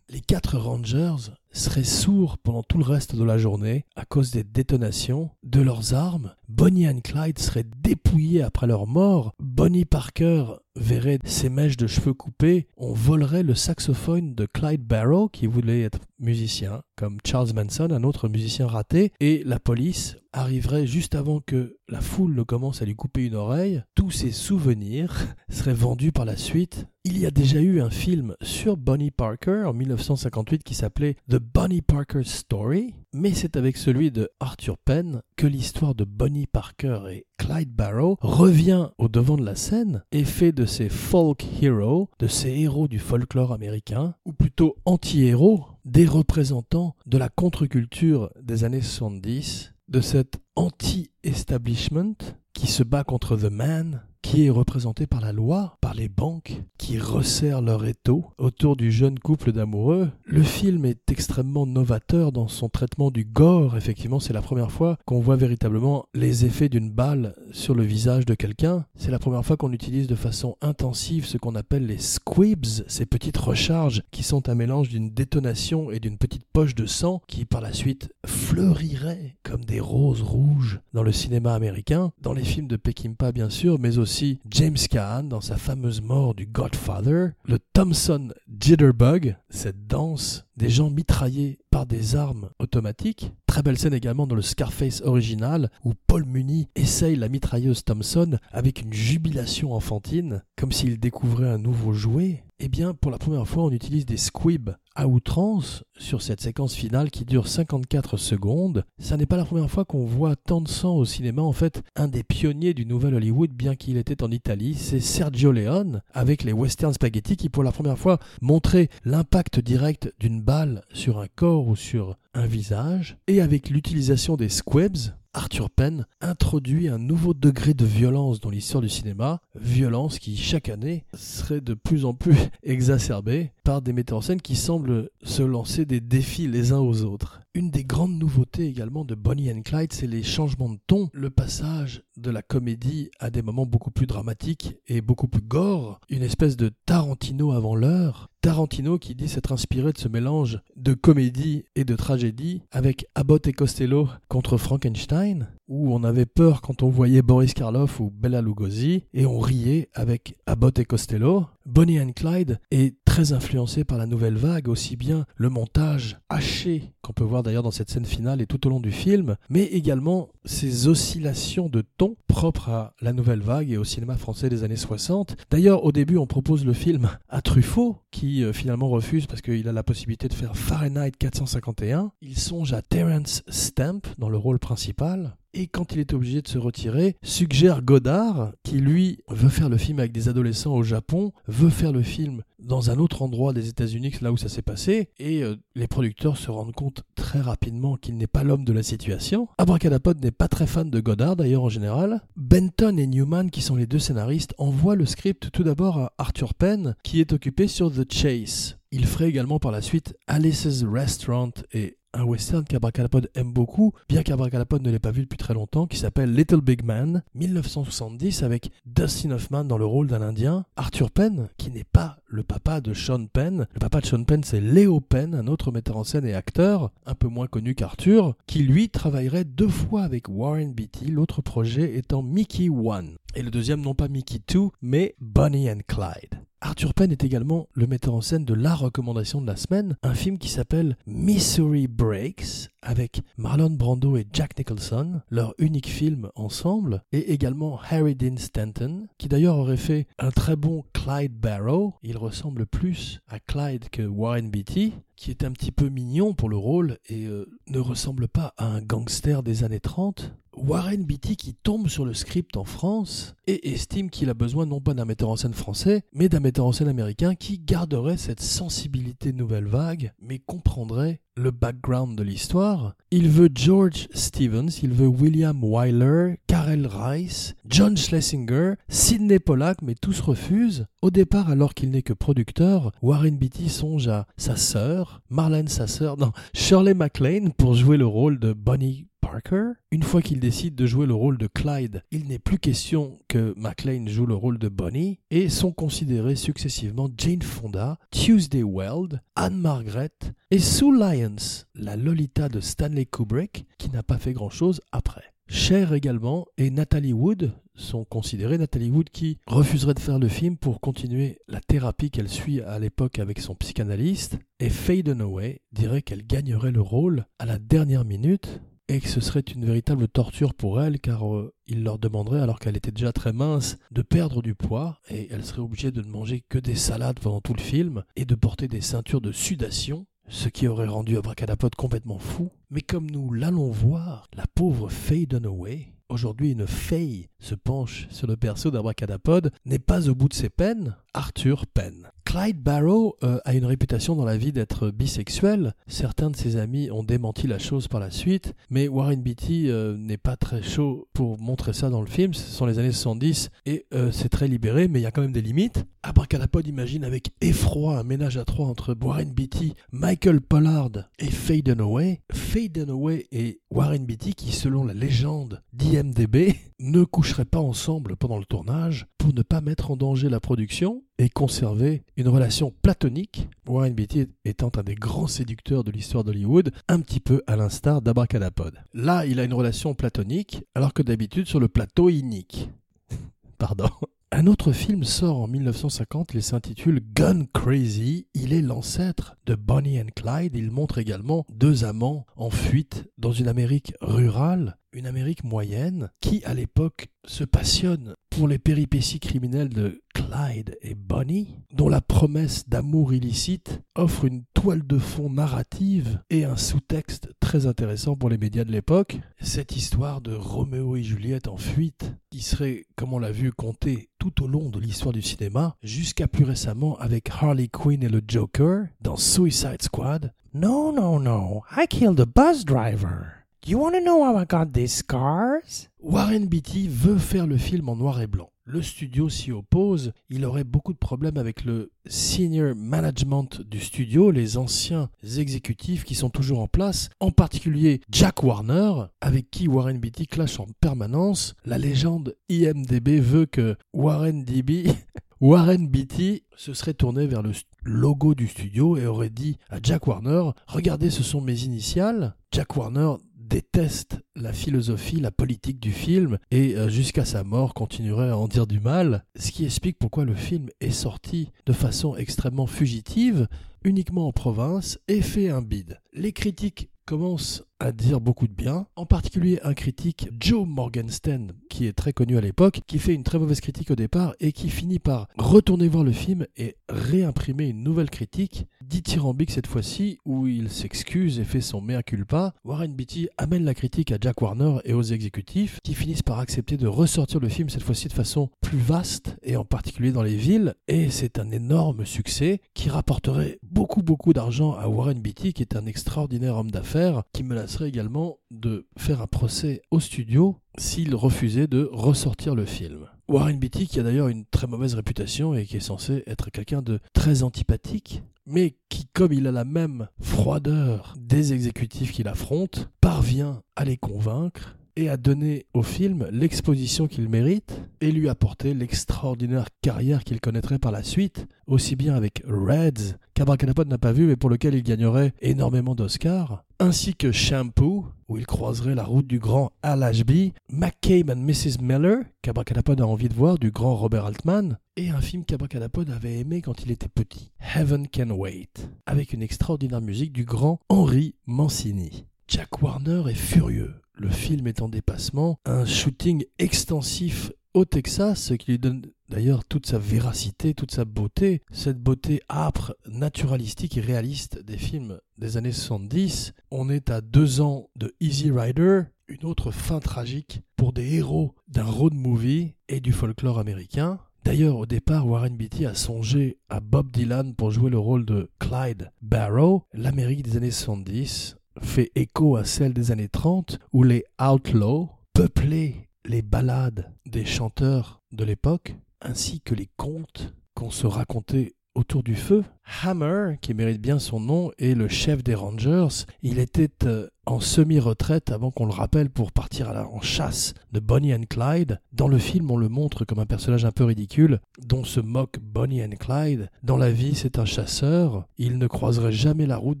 Les 0.10 0.22
quatre 0.22 0.56
Rangers 0.56 1.32
seraient 1.52 1.84
sourds 1.84 2.38
pendant 2.38 2.62
tout 2.62 2.78
le 2.78 2.84
reste 2.84 3.14
de 3.14 3.24
la 3.24 3.36
journée 3.36 3.84
à 3.94 4.06
cause 4.06 4.30
des 4.30 4.42
détonations 4.42 5.30
de 5.42 5.60
leurs 5.60 5.92
armes. 5.92 6.34
Bonnie 6.48 6.88
and 6.88 7.00
Clyde 7.04 7.38
seraient 7.38 7.66
dépouillés 7.82 8.42
après 8.42 8.66
leur 8.66 8.86
mort. 8.86 9.34
Bonnie 9.38 9.84
Parker 9.84 10.46
verrait 10.78 11.18
ses 11.24 11.50
mèches 11.50 11.76
de 11.76 11.86
cheveux 11.86 12.14
coupées, 12.14 12.68
on 12.76 12.92
volerait 12.92 13.42
le 13.42 13.54
saxophone 13.54 14.34
de 14.34 14.46
Clyde 14.46 14.82
Barrow, 14.82 15.28
qui 15.28 15.46
voulait 15.46 15.82
être 15.82 15.98
musicien, 16.18 16.82
comme 16.96 17.18
Charles 17.26 17.52
Manson, 17.54 17.88
un 17.90 18.04
autre 18.04 18.28
musicien 18.28 18.66
raté, 18.66 19.12
et 19.20 19.42
la 19.44 19.58
police 19.58 20.16
arriverait 20.32 20.86
juste 20.86 21.14
avant 21.14 21.40
que 21.40 21.76
la 21.88 22.00
foule 22.00 22.34
ne 22.34 22.42
commence 22.42 22.82
à 22.82 22.84
lui 22.84 22.94
couper 22.94 23.26
une 23.26 23.34
oreille. 23.34 23.82
Tous 23.94 24.10
ses 24.10 24.30
souvenirs 24.30 25.16
seraient 25.48 25.74
vendus 25.74 26.12
par 26.12 26.24
la 26.24 26.36
suite. 26.36 26.86
Il 27.04 27.18
y 27.18 27.26
a 27.26 27.30
déjà 27.30 27.60
eu 27.60 27.80
un 27.80 27.90
film 27.90 28.36
sur 28.42 28.76
Bonnie 28.76 29.10
Parker 29.10 29.64
en 29.66 29.72
1958 29.72 30.62
qui 30.62 30.74
s'appelait 30.74 31.16
The 31.30 31.38
Bonnie 31.38 31.82
Parker 31.82 32.22
Story, 32.24 32.94
mais 33.12 33.32
c'est 33.32 33.56
avec 33.56 33.76
celui 33.76 34.10
de 34.10 34.28
Arthur 34.40 34.76
Penn 34.78 35.22
que 35.36 35.46
l'histoire 35.46 35.94
de 35.94 36.04
Bonnie 36.04 36.46
Parker 36.46 37.00
et 37.10 37.26
Clyde 37.38 37.72
Barrow 37.72 38.16
revient 38.20 38.90
au 38.98 39.08
devant 39.08 39.36
de 39.36 39.44
la 39.44 39.54
scène 39.54 40.02
et 40.12 40.24
fait 40.24 40.52
de 40.52 40.66
ces 40.66 40.88
folk 40.88 41.44
heroes, 41.62 42.08
de 42.18 42.26
ces 42.26 42.50
héros 42.50 42.88
du 42.88 42.98
folklore 42.98 43.52
américain, 43.52 44.14
ou 44.24 44.32
plutôt 44.32 44.76
anti-héros, 44.84 45.64
des 45.84 46.06
représentants 46.06 46.94
de 47.06 47.18
la 47.18 47.28
contre-culture 47.28 48.30
des 48.42 48.64
années 48.64 48.82
70, 48.82 49.72
de 49.88 50.00
cet 50.00 50.38
anti-establishment 50.56 52.16
qui 52.52 52.66
se 52.66 52.82
bat 52.82 53.04
contre 53.04 53.36
The 53.36 53.50
Man, 53.50 54.02
qui 54.28 54.44
est 54.44 54.50
représenté 54.50 55.06
par 55.06 55.22
la 55.22 55.32
loi, 55.32 55.78
par 55.80 55.94
les 55.94 56.10
banques, 56.10 56.60
qui 56.76 56.98
resserrent 56.98 57.62
leur 57.62 57.86
étau 57.86 58.26
autour 58.36 58.76
du 58.76 58.92
jeune 58.92 59.18
couple 59.18 59.52
d'amoureux. 59.52 60.10
Le 60.26 60.42
film 60.42 60.84
est 60.84 61.10
extrêmement 61.10 61.64
novateur 61.64 62.30
dans 62.30 62.46
son 62.46 62.68
traitement 62.68 63.10
du 63.10 63.24
gore. 63.24 63.78
Effectivement, 63.78 64.20
c'est 64.20 64.34
la 64.34 64.42
première 64.42 64.70
fois 64.70 64.98
qu'on 65.06 65.20
voit 65.20 65.36
véritablement 65.36 66.04
les 66.12 66.44
effets 66.44 66.68
d'une 66.68 66.90
balle 66.90 67.34
sur 67.52 67.74
le 67.74 67.84
visage 67.84 68.26
de 68.26 68.34
quelqu'un. 68.34 68.84
C'est 68.96 69.10
la 69.10 69.18
première 69.18 69.46
fois 69.46 69.56
qu'on 69.56 69.72
utilise 69.72 70.08
de 70.08 70.14
façon 70.14 70.58
intensive 70.60 71.24
ce 71.24 71.38
qu'on 71.38 71.54
appelle 71.54 71.86
les 71.86 71.96
squibs, 71.96 72.66
ces 72.86 73.06
petites 73.06 73.38
recharges 73.38 74.02
qui 74.10 74.22
sont 74.22 74.50
un 74.50 74.54
mélange 74.54 74.90
d'une 74.90 75.08
détonation 75.08 75.90
et 75.90 76.00
d'une 76.00 76.18
petite 76.18 76.44
poche 76.52 76.74
de 76.74 76.84
sang 76.84 77.22
qui 77.28 77.46
par 77.46 77.62
la 77.62 77.72
suite 77.72 78.12
fleuriraient 78.26 79.38
comme 79.42 79.64
des 79.64 79.80
roses 79.80 80.20
rouges 80.20 80.80
dans 80.92 81.02
le 81.02 81.12
cinéma 81.12 81.54
américain, 81.54 82.12
dans 82.20 82.34
les 82.34 82.44
films 82.44 82.68
de 82.68 82.76
Peckinpah 82.76 83.32
bien 83.32 83.48
sûr, 83.48 83.78
mais 83.78 83.96
aussi 83.96 84.17
James 84.50 84.76
Caan 84.90 85.24
dans 85.24 85.40
sa 85.40 85.56
fameuse 85.56 86.00
mort 86.00 86.34
du 86.34 86.46
Godfather, 86.46 87.28
le 87.44 87.58
Thompson 87.72 88.32
Jitterbug, 88.58 89.36
cette 89.48 89.86
danse 89.86 90.44
des 90.56 90.70
gens 90.70 90.90
mitraillés 90.90 91.60
par 91.70 91.86
des 91.86 92.16
armes 92.16 92.50
automatiques. 92.58 93.32
Très 93.46 93.62
belle 93.62 93.78
scène 93.78 93.94
également 93.94 94.26
dans 94.26 94.34
le 94.34 94.42
Scarface 94.42 95.02
original 95.02 95.70
où 95.84 95.92
Paul 96.06 96.24
Muni 96.24 96.68
essaye 96.74 97.14
la 97.14 97.28
mitrailleuse 97.28 97.84
Thompson 97.84 98.38
avec 98.50 98.82
une 98.82 98.92
jubilation 98.92 99.72
enfantine, 99.72 100.42
comme 100.56 100.72
s'il 100.72 100.98
découvrait 100.98 101.50
un 101.50 101.58
nouveau 101.58 101.92
jouet. 101.92 102.42
Eh 102.60 102.68
bien, 102.68 102.92
pour 102.92 103.12
la 103.12 103.18
première 103.18 103.46
fois, 103.46 103.62
on 103.62 103.70
utilise 103.70 104.04
des 104.04 104.16
squibs 104.16 104.70
à 104.96 105.06
outrance 105.06 105.84
sur 105.96 106.22
cette 106.22 106.40
séquence 106.40 106.74
finale 106.74 107.08
qui 107.12 107.24
dure 107.24 107.46
54 107.46 108.16
secondes. 108.16 108.84
Ça 108.98 109.16
n'est 109.16 109.26
pas 109.26 109.36
la 109.36 109.44
première 109.44 109.70
fois 109.70 109.84
qu'on 109.84 110.04
voit 110.04 110.34
tant 110.34 110.60
de 110.60 110.66
sang 110.66 110.96
au 110.96 111.04
cinéma. 111.04 111.40
En 111.40 111.52
fait, 111.52 111.82
un 111.94 112.08
des 112.08 112.24
pionniers 112.24 112.74
du 112.74 112.84
nouvel 112.84 113.14
Hollywood, 113.14 113.52
bien 113.52 113.76
qu'il 113.76 113.96
était 113.96 114.24
en 114.24 114.32
Italie, 114.32 114.74
c'est 114.74 114.98
Sergio 114.98 115.52
Leone 115.52 116.02
avec 116.12 116.42
les 116.42 116.52
western 116.52 116.92
spaghetti 116.92 117.36
qui 117.36 117.48
pour 117.48 117.62
la 117.62 117.70
première 117.70 117.96
fois 117.96 118.18
montraient 118.42 118.88
l'impact 119.04 119.60
direct 119.60 120.12
d'une 120.18 120.42
balle 120.42 120.82
sur 120.92 121.20
un 121.20 121.28
corps 121.28 121.68
ou 121.68 121.76
sur 121.76 122.16
un 122.34 122.48
visage. 122.48 123.18
Et 123.28 123.40
avec 123.40 123.70
l'utilisation 123.70 124.34
des 124.34 124.48
squibs, 124.48 125.12
Arthur 125.38 125.70
Penn 125.70 126.04
introduit 126.20 126.88
un 126.88 126.98
nouveau 126.98 127.32
degré 127.32 127.72
de 127.72 127.84
violence 127.84 128.40
dans 128.40 128.50
l'histoire 128.50 128.82
du 128.82 128.88
cinéma, 128.88 129.40
violence 129.54 130.18
qui 130.18 130.36
chaque 130.36 130.68
année 130.68 131.04
serait 131.14 131.60
de 131.60 131.74
plus 131.74 132.04
en 132.04 132.12
plus 132.12 132.34
exacerbée 132.64 133.52
par 133.68 133.82
des 133.82 133.92
metteurs 133.92 134.16
en 134.16 134.22
scène 134.22 134.40
qui 134.40 134.56
semblent 134.56 135.10
se 135.22 135.42
lancer 135.42 135.84
des 135.84 136.00
défis 136.00 136.48
les 136.48 136.72
uns 136.72 136.78
aux 136.78 137.02
autres. 137.02 137.42
Une 137.52 137.70
des 137.70 137.84
grandes 137.84 138.18
nouveautés 138.18 138.66
également 138.66 139.04
de 139.04 139.14
Bonnie 139.14 139.52
and 139.52 139.60
Clyde, 139.60 139.92
c'est 139.92 140.06
les 140.06 140.22
changements 140.22 140.70
de 140.70 140.78
ton, 140.86 141.10
le 141.12 141.28
passage 141.28 142.02
de 142.16 142.30
la 142.30 142.40
comédie 142.40 143.10
à 143.18 143.28
des 143.28 143.42
moments 143.42 143.66
beaucoup 143.66 143.90
plus 143.90 144.06
dramatiques 144.06 144.76
et 144.86 145.02
beaucoup 145.02 145.28
plus 145.28 145.42
gore, 145.42 146.00
une 146.08 146.22
espèce 146.22 146.56
de 146.56 146.70
Tarantino 146.86 147.52
avant 147.52 147.74
l'heure. 147.74 148.30
Tarantino 148.40 148.98
qui 148.98 149.14
dit 149.14 149.28
s'être 149.28 149.52
inspiré 149.52 149.92
de 149.92 149.98
ce 149.98 150.08
mélange 150.08 150.60
de 150.76 150.94
comédie 150.94 151.64
et 151.74 151.84
de 151.84 151.96
tragédie 151.96 152.62
avec 152.70 153.06
Abbott 153.14 153.46
et 153.48 153.52
Costello 153.52 154.08
contre 154.28 154.56
Frankenstein, 154.56 155.48
où 155.66 155.92
on 155.92 156.04
avait 156.04 156.26
peur 156.26 156.60
quand 156.60 156.82
on 156.82 156.88
voyait 156.88 157.22
Boris 157.22 157.52
Karloff 157.52 158.00
ou 158.00 158.10
Bella 158.10 158.40
Lugosi, 158.40 159.04
et 159.12 159.26
on 159.26 159.40
riait 159.40 159.88
avec 159.92 160.38
Abbott 160.46 160.78
et 160.78 160.84
Costello. 160.84 161.46
Bonnie 161.66 162.00
and 162.00 162.12
Clyde 162.12 162.60
est 162.70 162.96
très 163.08 163.32
influencé 163.32 163.84
par 163.84 163.96
la 163.96 164.04
nouvelle 164.04 164.36
vague, 164.36 164.68
aussi 164.68 164.94
bien 164.94 165.24
le 165.34 165.48
montage 165.48 166.18
haché 166.28 166.92
qu'on 167.00 167.14
peut 167.14 167.24
voir 167.24 167.42
d'ailleurs 167.42 167.62
dans 167.62 167.70
cette 167.70 167.88
scène 167.88 168.04
finale 168.04 168.42
et 168.42 168.46
tout 168.46 168.66
au 168.66 168.70
long 168.70 168.80
du 168.80 168.92
film, 168.92 169.36
mais 169.48 169.64
également 169.64 170.28
ces 170.44 170.88
oscillations 170.88 171.70
de 171.70 171.82
ton 171.96 172.16
propres 172.26 172.68
à 172.68 172.94
la 173.00 173.14
nouvelle 173.14 173.40
vague 173.40 173.70
et 173.70 173.78
au 173.78 173.84
cinéma 173.84 174.18
français 174.18 174.50
des 174.50 174.62
années 174.62 174.76
60. 174.76 175.36
D'ailleurs, 175.50 175.84
au 175.84 175.90
début, 175.90 176.18
on 176.18 176.26
propose 176.26 176.66
le 176.66 176.74
film 176.74 177.08
à 177.30 177.40
Truffaut, 177.40 177.96
qui 178.10 178.44
euh, 178.44 178.52
finalement 178.52 178.90
refuse 178.90 179.26
parce 179.26 179.40
qu'il 179.40 179.66
a 179.68 179.72
la 179.72 179.82
possibilité 179.82 180.28
de 180.28 180.34
faire 180.34 180.54
Fahrenheit 180.54 181.12
451. 181.18 182.12
Il 182.20 182.38
songe 182.38 182.74
à 182.74 182.82
Terence 182.82 183.42
Stamp 183.48 184.02
dans 184.18 184.28
le 184.28 184.36
rôle 184.36 184.58
principal 184.58 185.34
et 185.54 185.66
quand 185.66 185.92
il 185.92 185.98
est 185.98 186.12
obligé 186.12 186.42
de 186.42 186.48
se 186.48 186.58
retirer, 186.58 187.16
suggère 187.22 187.82
Godard, 187.82 188.52
qui 188.62 188.78
lui 188.78 189.20
veut 189.28 189.48
faire 189.48 189.68
le 189.68 189.78
film 189.78 189.98
avec 189.98 190.12
des 190.12 190.28
adolescents 190.28 190.74
au 190.74 190.82
Japon, 190.82 191.32
veut 191.46 191.70
faire 191.70 191.92
le 191.92 192.02
film 192.02 192.42
dans 192.58 192.90
un 192.90 192.98
autre 192.98 193.22
endroit 193.22 193.52
des 193.52 193.68
États-Unis 193.68 194.12
là 194.20 194.32
où 194.32 194.36
ça 194.36 194.48
s'est 194.48 194.62
passé, 194.62 195.10
et 195.18 195.42
euh, 195.42 195.56
les 195.74 195.86
producteurs 195.86 196.36
se 196.36 196.50
rendent 196.50 196.74
compte 196.74 197.02
très 197.14 197.40
rapidement 197.40 197.96
qu'il 197.96 198.16
n'est 198.16 198.26
pas 198.26 198.44
l'homme 198.44 198.64
de 198.64 198.72
la 198.72 198.82
situation. 198.82 199.48
Abracadapod 199.58 200.22
n'est 200.22 200.30
pas 200.30 200.48
très 200.48 200.66
fan 200.66 200.90
de 200.90 201.00
Godard 201.00 201.36
d'ailleurs 201.36 201.64
en 201.64 201.68
général. 201.68 202.22
Benton 202.36 202.96
et 202.96 203.06
Newman, 203.06 203.50
qui 203.50 203.62
sont 203.62 203.76
les 203.76 203.86
deux 203.86 203.98
scénaristes, 203.98 204.54
envoient 204.58 204.96
le 204.96 205.06
script 205.06 205.50
tout 205.52 205.64
d'abord 205.64 205.98
à 205.98 206.12
Arthur 206.18 206.54
Penn, 206.54 206.96
qui 207.02 207.20
est 207.20 207.32
occupé 207.32 207.68
sur 207.68 207.92
The 207.92 208.10
Chase. 208.12 208.76
Il 208.90 209.04
ferait 209.06 209.28
également 209.28 209.58
par 209.58 209.70
la 209.70 209.82
suite 209.82 210.16
Alice's 210.26 210.82
Restaurant 210.82 211.50
et 211.74 211.97
un 212.14 212.24
western 212.24 212.64
qu'Abracadapod 212.64 213.30
aime 213.34 213.52
beaucoup, 213.52 213.92
bien 214.08 214.22
qu'Abracadapod 214.22 214.82
ne 214.82 214.90
l'ait 214.90 214.98
pas 214.98 215.10
vu 215.10 215.22
depuis 215.22 215.36
très 215.36 215.54
longtemps, 215.54 215.86
qui 215.86 215.98
s'appelle 215.98 216.34
Little 216.34 216.60
Big 216.60 216.82
Man, 216.82 217.22
1970, 217.34 218.42
avec 218.42 218.70
Dustin 218.86 219.32
Hoffman 219.32 219.64
dans 219.64 219.78
le 219.78 219.84
rôle 219.84 220.06
d'un 220.06 220.22
Indien, 220.22 220.64
Arthur 220.76 221.10
Penn, 221.10 221.48
qui 221.58 221.70
n'est 221.70 221.84
pas 221.84 222.18
le 222.26 222.42
papa 222.42 222.80
de 222.80 222.94
Sean 222.94 223.26
Penn. 223.26 223.66
Le 223.72 223.78
papa 223.78 224.00
de 224.00 224.06
Sean 224.06 224.24
Penn, 224.24 224.42
c'est 224.42 224.60
Leo 224.60 225.00
Penn, 225.00 225.34
un 225.34 225.46
autre 225.46 225.70
metteur 225.70 225.96
en 225.96 226.04
scène 226.04 226.26
et 226.26 226.34
acteur, 226.34 226.90
un 227.06 227.14
peu 227.14 227.28
moins 227.28 227.46
connu 227.46 227.74
qu'Arthur, 227.74 228.34
qui 228.46 228.60
lui 228.60 228.88
travaillerait 228.88 229.44
deux 229.44 229.68
fois 229.68 230.02
avec 230.02 230.28
Warren 230.28 230.72
Beatty, 230.72 231.06
l'autre 231.06 231.42
projet 231.42 231.96
étant 231.96 232.22
Mickey 232.22 232.68
One. 232.68 233.16
Et 233.34 233.42
le 233.42 233.50
deuxième, 233.50 233.82
non 233.82 233.94
pas 233.94 234.08
Mickey 234.08 234.40
2, 234.48 234.68
mais 234.80 235.14
Bonnie 235.20 235.70
and 235.70 235.80
Clyde. 235.86 236.40
Arthur 236.60 236.92
Penn 236.92 237.12
est 237.12 237.22
également 237.22 237.68
le 237.74 237.86
metteur 237.86 238.14
en 238.14 238.20
scène 238.20 238.44
de 238.44 238.54
la 238.54 238.74
recommandation 238.74 239.40
de 239.40 239.46
la 239.46 239.54
semaine, 239.54 239.96
un 240.02 240.14
film 240.14 240.38
qui 240.38 240.48
s'appelle 240.48 240.96
Missouri 241.06 241.86
Breaks 241.86 242.70
avec 242.82 243.22
Marlon 243.36 243.70
Brando 243.70 244.16
et 244.16 244.26
Jack 244.32 244.58
Nicholson, 244.58 245.20
leur 245.30 245.54
unique 245.58 245.88
film 245.88 246.30
ensemble, 246.34 247.02
et 247.12 247.32
également 247.32 247.78
Harry 247.90 248.16
Dean 248.16 248.36
Stanton, 248.36 249.06
qui 249.18 249.28
d'ailleurs 249.28 249.56
aurait 249.56 249.76
fait 249.76 250.06
un 250.18 250.30
très 250.30 250.56
bon 250.56 250.84
Clyde 250.92 251.34
Barrow. 251.34 251.94
Il 252.02 252.16
ressemble 252.16 252.66
plus 252.66 253.20
à 253.28 253.38
Clyde 253.38 253.88
que 253.90 254.02
Warren 254.02 254.50
Beatty, 254.50 254.94
qui 255.16 255.30
est 255.30 255.44
un 255.44 255.52
petit 255.52 255.72
peu 255.72 255.88
mignon 255.88 256.34
pour 256.34 256.48
le 256.48 256.56
rôle 256.56 256.98
et 257.08 257.26
euh, 257.26 257.46
ne 257.68 257.78
ressemble 257.78 258.28
pas 258.28 258.54
à 258.56 258.66
un 258.66 258.80
gangster 258.80 259.42
des 259.42 259.64
années 259.64 259.80
30. 259.80 260.32
Warren 260.56 261.04
Beatty 261.04 261.36
qui 261.36 261.54
tombe 261.54 261.88
sur 261.88 262.04
le 262.04 262.14
script 262.14 262.56
en 262.56 262.64
France 262.64 263.34
et 263.46 263.72
estime 263.72 264.10
qu'il 264.10 264.28
a 264.28 264.34
besoin 264.34 264.66
non 264.66 264.80
pas 264.80 264.94
d'un 264.94 265.04
metteur 265.04 265.28
en 265.28 265.36
scène 265.36 265.54
français, 265.54 266.02
mais 266.12 266.28
d'un 266.28 266.40
metteur 266.48 266.64
en 266.64 266.72
scène 266.72 266.88
américain 266.88 267.34
qui 267.34 267.58
garderait 267.58 268.16
cette 268.16 268.40
sensibilité 268.40 269.34
nouvelle 269.34 269.66
vague, 269.66 270.14
mais 270.18 270.38
comprendrait 270.38 271.20
le 271.38 271.50
background 271.50 272.16
de 272.16 272.22
l'histoire. 272.22 272.94
Il 273.10 273.28
veut 273.28 273.48
George 273.54 274.08
Stevens, 274.12 274.70
il 274.82 274.92
veut 274.92 275.06
William 275.06 275.62
Wyler, 275.62 276.38
Karel 276.46 276.86
Rice, 276.86 277.54
John 277.66 277.96
Schlesinger, 277.96 278.74
Sidney 278.88 279.38
Pollack, 279.38 279.80
mais 279.82 279.94
tous 279.94 280.20
refusent. 280.20 280.86
Au 281.00 281.10
départ, 281.10 281.48
alors 281.50 281.74
qu'il 281.74 281.90
n'est 281.90 282.02
que 282.02 282.12
producteur, 282.12 282.92
Warren 283.02 283.38
Beatty 283.38 283.68
songe 283.68 284.08
à 284.08 284.26
sa 284.36 284.56
sœur, 284.56 285.22
Marlène 285.30 285.68
sa 285.68 285.86
sœur, 285.86 286.16
non, 286.18 286.32
Shirley 286.54 286.94
MacLaine 286.94 287.52
pour 287.52 287.74
jouer 287.74 287.96
le 287.96 288.06
rôle 288.06 288.38
de 288.38 288.52
Bonnie 288.52 289.06
Parker. 289.20 289.72
Une 289.90 290.02
fois 290.02 290.22
qu'il 290.22 290.40
décide 290.40 290.74
de 290.74 290.86
jouer 290.86 291.06
le 291.06 291.14
rôle 291.14 291.38
de 291.38 291.46
Clyde, 291.46 292.02
il 292.10 292.26
n'est 292.28 292.38
plus 292.38 292.58
question 292.58 293.18
que 293.28 293.52
MacLaine 293.56 294.08
joue 294.08 294.26
le 294.26 294.34
rôle 294.34 294.58
de 294.58 294.68
Bonnie 294.68 295.18
et 295.30 295.48
sont 295.48 295.72
considérés 295.72 296.36
successivement 296.36 297.08
Jane 297.16 297.42
Fonda, 297.42 297.98
Tuesday 298.10 298.62
Weld, 298.62 299.20
Anne 299.36 299.58
Margaret 299.58 300.10
et 300.50 300.58
Sue 300.58 300.96
Lyons, 300.96 301.66
la 301.74 301.96
Lolita 301.96 302.48
de 302.48 302.60
Stanley 302.60 303.04
Kubrick, 303.04 303.66
qui 303.76 303.90
n'a 303.90 304.02
pas 304.02 304.16
fait 304.16 304.32
grand-chose 304.32 304.80
après. 304.92 305.34
Cher 305.46 305.92
également 305.92 306.46
et 306.56 306.70
Natalie 306.70 307.12
Wood 307.12 307.52
sont 307.74 308.04
considérés. 308.04 308.56
Natalie 308.56 308.90
Wood 308.90 309.10
qui 309.10 309.38
refuserait 309.46 309.94
de 309.94 310.00
faire 310.00 310.18
le 310.18 310.28
film 310.28 310.56
pour 310.56 310.80
continuer 310.80 311.38
la 311.48 311.60
thérapie 311.60 312.10
qu'elle 312.10 312.28
suit 312.30 312.62
à 312.62 312.78
l'époque 312.78 313.18
avec 313.18 313.40
son 313.40 313.54
psychanalyste. 313.54 314.38
Et 314.58 314.70
Faye 314.70 315.02
Dunaway 315.02 315.60
dirait 315.72 316.02
qu'elle 316.02 316.26
gagnerait 316.26 316.72
le 316.72 316.80
rôle 316.80 317.26
à 317.38 317.44
la 317.44 317.58
dernière 317.58 318.04
minute 318.04 318.60
et 318.88 319.00
que 319.00 319.08
ce 319.08 319.20
serait 319.20 319.40
une 319.40 319.66
véritable 319.66 320.08
torture 320.08 320.54
pour 320.54 320.80
elle 320.80 320.98
car 320.98 321.34
euh, 321.34 321.52
il 321.66 321.82
leur 321.82 321.98
demanderait, 321.98 322.40
alors 322.40 322.58
qu'elle 322.58 322.76
était 322.76 322.90
déjà 322.90 323.12
très 323.12 323.34
mince, 323.34 323.78
de 323.90 324.00
perdre 324.00 324.40
du 324.40 324.54
poids 324.54 324.98
et 325.10 325.28
elle 325.30 325.44
serait 325.44 325.60
obligée 325.60 325.90
de 325.90 326.00
ne 326.00 326.08
manger 326.08 326.42
que 326.48 326.58
des 326.58 326.74
salades 326.74 327.20
pendant 327.20 327.42
tout 327.42 327.52
le 327.52 327.60
film 327.60 328.02
et 328.16 328.24
de 328.24 328.34
porter 328.34 328.66
des 328.66 328.80
ceintures 328.80 329.20
de 329.20 329.32
sudation, 329.32 330.06
ce 330.28 330.48
qui 330.48 330.68
aurait 330.68 330.86
rendu 330.86 331.16
Abracadapod 331.16 331.74
complètement 331.74 332.18
fou. 332.18 332.50
Mais 332.70 332.82
comme 332.82 333.10
nous 333.10 333.32
l'allons 333.32 333.70
voir, 333.70 334.28
la 334.36 334.44
pauvre 334.54 334.90
Faye 334.90 335.26
Dunaway, 335.26 335.92
aujourd'hui 336.08 336.52
une 336.52 336.66
Faye 336.66 337.28
se 337.38 337.54
penche 337.54 338.06
sur 338.10 338.26
le 338.26 338.36
perso 338.36 338.70
d'Abracadapod, 338.70 339.50
n'est 339.64 339.78
pas 339.78 340.08
au 340.08 340.14
bout 340.14 340.28
de 340.28 340.34
ses 340.34 340.50
peines, 340.50 340.96
Arthur 341.14 341.66
Penn. 341.66 342.10
Clyde 342.28 342.60
Barrow 342.60 343.16
euh, 343.22 343.38
a 343.46 343.54
une 343.54 343.64
réputation 343.64 344.14
dans 344.14 344.26
la 344.26 344.36
vie 344.36 344.52
d'être 344.52 344.90
bisexuel. 344.90 345.72
Certains 345.86 346.28
de 346.28 346.36
ses 346.36 346.58
amis 346.58 346.90
ont 346.90 347.02
démenti 347.02 347.46
la 347.46 347.58
chose 347.58 347.88
par 347.88 348.00
la 348.00 348.10
suite, 348.10 348.52
mais 348.68 348.86
Warren 348.86 349.22
Beatty 349.22 349.70
euh, 349.70 349.96
n'est 349.96 350.18
pas 350.18 350.36
très 350.36 350.62
chaud 350.62 351.08
pour 351.14 351.40
montrer 351.40 351.72
ça 351.72 351.88
dans 351.88 352.02
le 352.02 352.06
film. 352.06 352.34
Ce 352.34 352.50
sont 352.50 352.66
les 352.66 352.78
années 352.78 352.92
70 352.92 353.48
et 353.64 353.86
euh, 353.94 354.12
c'est 354.12 354.28
très 354.28 354.46
libéré, 354.46 354.88
mais 354.88 355.00
il 355.00 355.04
y 355.04 355.06
a 355.06 355.10
quand 355.10 355.22
même 355.22 355.32
des 355.32 355.40
limites. 355.40 355.86
Abracadapod 356.02 356.66
imagine 356.66 357.02
avec 357.02 357.30
effroi 357.40 357.98
un 357.98 358.04
ménage 358.04 358.36
à 358.36 358.44
trois 358.44 358.66
entre 358.66 358.94
Warren 359.00 359.32
Beatty, 359.32 359.72
Michael 359.92 360.42
Pollard 360.42 361.08
et 361.18 361.30
Faye 361.30 361.62
Dunaway. 361.62 362.20
Faye 362.30 362.68
Dunaway 362.68 363.26
et 363.32 363.62
Warren 363.70 364.04
Beatty, 364.04 364.34
qui 364.34 364.52
selon 364.52 364.84
la 364.84 364.92
légende 364.92 365.62
d'IMDB, 365.72 366.56
ne 366.80 367.04
coucheraient 367.04 367.46
pas 367.46 367.58
ensemble 367.58 368.16
pendant 368.16 368.38
le 368.38 368.44
tournage 368.44 369.06
pour 369.16 369.32
ne 369.32 369.40
pas 369.40 369.62
mettre 369.62 369.90
en 369.90 369.96
danger 369.96 370.28
la 370.28 370.40
production 370.40 371.02
et 371.18 371.28
conserver 371.28 372.02
une 372.16 372.28
relation 372.28 372.72
platonique, 372.82 373.48
Warren 373.66 373.92
Beatty 373.92 374.28
étant 374.44 374.70
un 374.76 374.82
des 374.82 374.94
grands 374.94 375.26
séducteurs 375.26 375.84
de 375.84 375.90
l'histoire 375.90 376.24
d'Hollywood, 376.24 376.72
un 376.88 377.00
petit 377.00 377.20
peu 377.20 377.42
à 377.46 377.56
l'instar 377.56 378.00
d'Abracadapod. 378.02 378.74
Là, 378.94 379.26
il 379.26 379.40
a 379.40 379.44
une 379.44 379.54
relation 379.54 379.94
platonique, 379.94 380.62
alors 380.74 380.94
que 380.94 381.02
d'habitude 381.02 381.46
sur 381.46 381.60
le 381.60 381.68
plateau 381.68 382.08
inique. 382.08 382.70
Pardon. 383.58 383.90
Un 384.30 384.46
autre 384.46 384.72
film 384.72 385.04
sort 385.04 385.38
en 385.38 385.48
1950, 385.48 386.34
il 386.34 386.42
s'intitule 386.42 387.00
Gun 387.14 387.46
Crazy. 387.54 388.26
Il 388.34 388.52
est 388.52 388.60
l'ancêtre 388.60 389.36
de 389.46 389.54
Bonnie 389.54 389.98
and 389.98 390.10
Clyde. 390.14 390.54
Il 390.54 390.70
montre 390.70 390.98
également 390.98 391.46
deux 391.50 391.84
amants 391.84 392.26
en 392.36 392.50
fuite 392.50 393.06
dans 393.16 393.32
une 393.32 393.48
Amérique 393.48 393.94
rurale, 394.02 394.76
une 394.92 395.06
Amérique 395.06 395.44
moyenne, 395.44 396.10
qui 396.20 396.44
à 396.44 396.52
l'époque 396.52 397.08
se 397.24 397.42
passionne 397.42 398.16
pour 398.28 398.48
les 398.48 398.58
péripéties 398.58 399.18
criminelles 399.18 399.70
de 399.70 400.02
Clyde 400.28 400.76
et 400.82 400.94
Bonnie, 400.94 401.56
dont 401.72 401.88
la 401.88 402.02
promesse 402.02 402.68
d'amour 402.68 403.14
illicite 403.14 403.80
offre 403.94 404.26
une 404.26 404.44
toile 404.52 404.86
de 404.86 404.98
fond 404.98 405.30
narrative 405.30 406.20
et 406.28 406.44
un 406.44 406.56
sous-texte 406.56 407.30
très 407.40 407.66
intéressant 407.66 408.14
pour 408.14 408.28
les 408.28 408.36
médias 408.36 408.64
de 408.64 408.72
l'époque. 408.72 409.20
Cette 409.40 409.76
histoire 409.76 410.20
de 410.20 410.34
Roméo 410.34 410.96
et 410.96 411.02
Juliette 411.02 411.48
en 411.48 411.56
fuite, 411.56 412.14
qui 412.30 412.42
serait, 412.42 412.84
comme 412.94 413.14
on 413.14 413.18
l'a 413.18 413.32
vu, 413.32 413.52
contée 413.52 414.10
tout 414.18 414.42
au 414.42 414.46
long 414.46 414.68
de 414.68 414.78
l'histoire 414.78 415.14
du 415.14 415.22
cinéma, 415.22 415.76
jusqu'à 415.82 416.28
plus 416.28 416.44
récemment 416.44 416.98
avec 416.98 417.30
Harley 417.30 417.68
Quinn 417.68 418.02
et 418.02 418.08
le 418.08 418.20
Joker 418.26 418.86
dans 419.00 419.16
Suicide 419.16 419.82
Squad. 419.82 420.34
No, 420.52 420.92
no, 420.92 421.18
no, 421.18 421.62
I 421.74 421.86
killed 421.86 422.16
the 422.16 422.26
bus 422.26 422.64
driver. 422.66 423.46
You 423.66 423.78
wanna 423.78 424.00
know 424.00 424.24
how 424.24 424.38
I 424.38 424.44
got 424.46 424.72
these 424.72 424.94
scars? 424.94 425.88
Warren 426.00 426.46
Beatty 426.46 426.88
veut 426.88 427.18
faire 427.18 427.46
le 427.46 427.56
film 427.56 427.88
en 427.88 427.96
noir 427.96 428.20
et 428.20 428.26
blanc. 428.26 428.50
Le 428.70 428.82
studio 428.82 429.30
s'y 429.30 429.50
oppose. 429.50 430.12
Il 430.28 430.44
aurait 430.44 430.62
beaucoup 430.62 430.92
de 430.92 430.98
problèmes 430.98 431.38
avec 431.38 431.64
le 431.64 431.90
senior 432.04 432.76
management 432.76 433.62
du 433.62 433.80
studio, 433.80 434.30
les 434.30 434.58
anciens 434.58 435.08
exécutifs 435.38 436.04
qui 436.04 436.14
sont 436.14 436.28
toujours 436.28 436.60
en 436.60 436.66
place, 436.66 437.08
en 437.18 437.30
particulier 437.30 438.02
Jack 438.10 438.42
Warner, 438.42 439.06
avec 439.22 439.50
qui 439.50 439.68
Warren 439.68 439.98
Beatty 439.98 440.26
clash 440.26 440.60
en 440.60 440.66
permanence. 440.82 441.54
La 441.64 441.78
légende 441.78 442.36
IMDB 442.50 443.20
veut 443.20 443.46
que 443.46 443.74
Warren 443.94 444.44
DB 444.44 444.84
Warren 445.40 445.88
Beatty 445.88 446.42
se 446.54 446.74
serait 446.74 446.92
tourné 446.92 447.26
vers 447.26 447.40
le 447.40 447.52
logo 447.84 448.34
du 448.34 448.48
studio 448.48 448.98
et 448.98 449.06
aurait 449.06 449.30
dit 449.30 449.56
à 449.70 449.78
Jack 449.82 450.06
Warner 450.06 450.50
Regardez, 450.66 451.08
ce 451.08 451.22
sont 451.22 451.40
mes 451.40 451.62
initiales. 451.62 452.36
Jack 452.52 452.76
Warner 452.76 453.14
déteste 453.48 454.20
la 454.36 454.52
philosophie, 454.52 455.20
la 455.20 455.30
politique 455.30 455.80
du 455.80 455.90
film 455.90 456.38
et 456.50 456.76
euh, 456.76 456.88
jusqu'à 456.88 457.24
sa 457.24 457.44
mort 457.44 457.74
continuerait 457.74 458.28
à 458.28 458.36
en 458.36 458.46
dire 458.46 458.66
du 458.66 458.78
mal, 458.78 459.24
ce 459.36 459.50
qui 459.50 459.64
explique 459.64 459.98
pourquoi 459.98 460.24
le 460.24 460.34
film 460.34 460.68
est 460.80 460.90
sorti 460.90 461.50
de 461.66 461.72
façon 461.72 462.16
extrêmement 462.16 462.66
fugitive, 462.66 463.48
uniquement 463.82 464.28
en 464.28 464.32
province 464.32 464.98
et 465.08 465.22
fait 465.22 465.48
un 465.48 465.62
bide. 465.62 466.00
Les 466.12 466.32
critiques 466.32 466.90
commencent 467.06 467.64
à 467.80 467.92
dire 467.92 468.20
beaucoup 468.20 468.48
de 468.48 468.52
bien, 468.52 468.86
en 468.96 469.06
particulier 469.06 469.60
un 469.62 469.74
critique, 469.74 470.28
Joe 470.40 470.66
Morgenstern, 470.66 471.52
qui 471.70 471.86
est 471.86 471.92
très 471.92 472.12
connu 472.12 472.36
à 472.36 472.40
l'époque, 472.40 472.80
qui 472.86 472.98
fait 472.98 473.14
une 473.14 473.22
très 473.22 473.38
mauvaise 473.38 473.60
critique 473.60 473.90
au 473.90 473.96
départ 473.96 474.34
et 474.40 474.52
qui 474.52 474.68
finit 474.68 474.98
par 474.98 475.28
retourner 475.38 475.86
voir 475.88 476.02
le 476.02 476.12
film 476.12 476.46
et 476.56 476.76
réimprimer 476.88 477.68
une 477.68 477.84
nouvelle 477.84 478.10
critique, 478.10 478.66
dithyrambique 478.80 479.50
cette 479.50 479.66
fois-ci, 479.66 480.18
où 480.24 480.46
il 480.46 480.70
s'excuse 480.70 481.38
et 481.38 481.44
fait 481.44 481.60
son 481.60 481.80
mea 481.80 482.02
culpa. 482.02 482.54
Warren 482.64 482.92
Beatty 482.94 483.28
amène 483.38 483.64
la 483.64 483.74
critique 483.74 484.10
à 484.10 484.18
Jack 484.20 484.42
Warner 484.42 484.78
et 484.84 484.92
aux 484.92 485.02
exécutifs, 485.02 485.78
qui 485.84 485.94
finissent 485.94 486.22
par 486.22 486.40
accepter 486.40 486.76
de 486.76 486.88
ressortir 486.88 487.38
le 487.38 487.48
film 487.48 487.68
cette 487.68 487.82
fois-ci 487.84 488.08
de 488.08 488.12
façon 488.12 488.50
plus 488.60 488.78
vaste, 488.78 489.36
et 489.42 489.56
en 489.56 489.64
particulier 489.64 490.10
dans 490.10 490.22
les 490.22 490.36
villes, 490.36 490.74
et 490.88 491.10
c'est 491.10 491.38
un 491.38 491.50
énorme 491.50 492.04
succès 492.04 492.60
qui 492.74 492.88
rapporterait 492.88 493.58
beaucoup 493.62 494.02
beaucoup 494.02 494.32
d'argent 494.32 494.72
à 494.72 494.88
Warren 494.88 495.20
Beatty, 495.20 495.52
qui 495.52 495.62
est 495.62 495.76
un 495.76 495.86
extraordinaire 495.86 496.56
homme 496.56 496.70
d'affaires, 496.70 497.22
qui 497.32 497.44
me 497.44 497.54
serait 497.68 497.88
également 497.88 498.38
de 498.50 498.86
faire 498.96 499.22
un 499.22 499.26
procès 499.26 499.82
au 499.90 500.00
studio 500.00 500.56
s'il 500.78 501.14
refusait 501.14 501.66
de 501.66 501.88
ressortir 501.92 502.54
le 502.54 502.64
film. 502.64 503.06
Warren 503.28 503.58
Beatty, 503.58 503.86
qui 503.86 504.00
a 504.00 504.02
d'ailleurs 504.02 504.28
une 504.28 504.46
très 504.46 504.66
mauvaise 504.66 504.94
réputation 504.94 505.54
et 505.54 505.66
qui 505.66 505.76
est 505.76 505.80
censé 505.80 506.22
être 506.26 506.50
quelqu'un 506.50 506.80
de 506.80 506.98
très 507.12 507.42
antipathique, 507.42 508.22
mais 508.46 508.76
qui, 508.88 509.06
comme 509.12 509.32
il 509.34 509.46
a 509.46 509.52
la 509.52 509.64
même 509.64 510.08
froideur 510.20 511.14
des 511.18 511.52
exécutifs 511.52 512.12
qu'il 512.12 512.28
affronte, 512.28 512.88
parvient 513.02 513.62
à 513.76 513.84
les 513.84 513.98
convaincre 513.98 514.78
et 514.98 515.08
à 515.08 515.16
donner 515.16 515.64
au 515.74 515.84
film 515.84 516.26
l'exposition 516.32 517.06
qu'il 517.06 517.28
mérite 517.28 517.80
et 518.00 518.10
lui 518.10 518.28
apporter 518.28 518.74
l'extraordinaire 518.74 519.68
carrière 519.80 520.24
qu'il 520.24 520.40
connaîtrait 520.40 520.80
par 520.80 520.90
la 520.90 521.04
suite, 521.04 521.46
aussi 521.68 521.94
bien 521.94 522.16
avec 522.16 522.42
Reds, 522.48 523.14
qu'Abracadapod 523.32 523.86
n'a 523.86 523.96
pas 523.96 524.10
vu 524.10 524.26
mais 524.26 524.34
pour 524.34 524.50
lequel 524.50 524.74
il 524.74 524.82
gagnerait 524.82 525.34
énormément 525.40 525.94
d'Oscars, 525.94 526.64
ainsi 526.80 527.14
que 527.14 527.30
Shampoo, 527.30 528.06
où 528.26 528.38
il 528.38 528.46
croiserait 528.46 528.96
la 528.96 529.04
route 529.04 529.28
du 529.28 529.38
grand 529.38 529.70
Al 529.82 530.02
Ashby, 530.02 530.52
McCabe 530.72 531.30
and 531.30 531.42
Mrs. 531.46 531.80
Miller, 531.80 532.24
qu'Abracadapod 532.42 533.00
a 533.00 533.06
envie 533.06 533.28
de 533.28 533.34
voir, 533.34 533.56
du 533.56 533.70
grand 533.70 533.94
Robert 533.94 534.26
Altman, 534.26 534.78
et 534.96 535.10
un 535.10 535.20
film 535.20 535.44
qu'Abracadapod 535.44 536.10
avait 536.10 536.40
aimé 536.40 536.60
quand 536.60 536.82
il 536.82 536.90
était 536.90 537.08
petit, 537.08 537.52
Heaven 537.76 538.08
Can 538.08 538.30
Wait, 538.30 538.90
avec 539.06 539.32
une 539.32 539.42
extraordinaire 539.42 540.00
musique 540.00 540.32
du 540.32 540.44
grand 540.44 540.80
Henry 540.88 541.36
Mancini. 541.46 542.27
Jack 542.48 542.82
Warner 542.82 543.22
est 543.28 543.34
furieux 543.34 543.94
le 544.20 544.30
film 544.30 544.66
est 544.66 544.82
en 544.82 544.88
dépassement, 544.88 545.60
un 545.64 545.84
shooting 545.84 546.44
extensif 546.58 547.52
au 547.72 547.84
Texas, 547.84 548.42
ce 548.42 548.54
qui 548.54 548.72
lui 548.72 548.78
donne 548.78 549.02
d'ailleurs 549.28 549.64
toute 549.64 549.86
sa 549.86 549.98
véracité, 549.98 550.74
toute 550.74 550.90
sa 550.90 551.04
beauté, 551.04 551.62
cette 551.70 552.02
beauté 552.02 552.40
âpre, 552.50 552.96
naturalistique 553.06 553.96
et 553.96 554.00
réaliste 554.00 554.60
des 554.64 554.76
films 554.76 555.20
des 555.36 555.56
années 555.56 555.72
70. 555.72 556.54
On 556.72 556.90
est 556.90 557.10
à 557.10 557.20
deux 557.20 557.60
ans 557.60 557.90
de 557.94 558.14
Easy 558.20 558.50
Rider, 558.50 559.02
une 559.28 559.44
autre 559.44 559.70
fin 559.70 560.00
tragique 560.00 560.62
pour 560.76 560.92
des 560.92 561.14
héros 561.14 561.54
d'un 561.68 561.84
road 561.84 562.14
movie 562.14 562.74
et 562.88 563.00
du 563.00 563.12
folklore 563.12 563.60
américain. 563.60 564.18
D'ailleurs, 564.44 564.78
au 564.78 564.86
départ, 564.86 565.26
Warren 565.26 565.56
Beatty 565.56 565.84
a 565.84 565.94
songé 565.94 566.58
à 566.70 566.80
Bob 566.80 567.10
Dylan 567.12 567.54
pour 567.54 567.70
jouer 567.70 567.90
le 567.90 567.98
rôle 567.98 568.24
de 568.24 568.50
Clyde 568.58 569.12
Barrow. 569.20 569.84
L'Amérique 569.92 570.42
des 570.42 570.56
années 570.56 570.70
70 570.70 571.57
fait 571.82 572.10
écho 572.14 572.56
à 572.56 572.64
celle 572.64 572.92
des 572.92 573.10
années 573.10 573.28
30 573.28 573.78
où 573.92 574.02
les 574.02 574.24
outlaws 574.40 575.08
peuplaient 575.32 576.08
les 576.24 576.42
ballades 576.42 577.12
des 577.26 577.44
chanteurs 577.44 578.22
de 578.32 578.44
l'époque 578.44 578.94
ainsi 579.20 579.60
que 579.60 579.74
les 579.74 579.88
contes 579.96 580.54
qu'on 580.74 580.90
se 580.90 581.06
racontait 581.06 581.74
autour 581.98 582.22
du 582.22 582.36
feu. 582.36 582.64
Hammer, 583.02 583.56
qui 583.60 583.74
mérite 583.74 584.00
bien 584.00 584.18
son 584.18 584.40
nom, 584.40 584.70
est 584.78 584.94
le 584.94 585.08
chef 585.08 585.42
des 585.42 585.54
Rangers. 585.54 586.24
Il 586.42 586.58
était 586.58 586.90
euh, 587.04 587.28
en 587.44 587.60
semi-retraite 587.60 588.50
avant 588.50 588.70
qu'on 588.70 588.86
le 588.86 588.92
rappelle 588.92 589.28
pour 589.28 589.52
partir 589.52 589.90
en 589.90 590.20
chasse 590.20 590.74
de 590.92 591.00
Bonnie 591.00 591.34
and 591.34 591.44
Clyde. 591.50 592.00
Dans 592.12 592.28
le 592.28 592.38
film, 592.38 592.70
on 592.70 592.76
le 592.76 592.88
montre 592.88 593.24
comme 593.24 593.40
un 593.40 593.46
personnage 593.46 593.84
un 593.84 593.90
peu 593.90 594.04
ridicule, 594.04 594.60
dont 594.80 595.04
se 595.04 595.20
moque 595.20 595.58
Bonnie 595.60 596.02
and 596.02 596.16
Clyde. 596.18 596.70
Dans 596.82 596.96
la 596.96 597.10
vie, 597.10 597.34
c'est 597.34 597.58
un 597.58 597.64
chasseur. 597.64 598.46
Il 598.56 598.78
ne 598.78 598.86
croiserait 598.86 599.32
jamais 599.32 599.66
la 599.66 599.76
route 599.76 600.00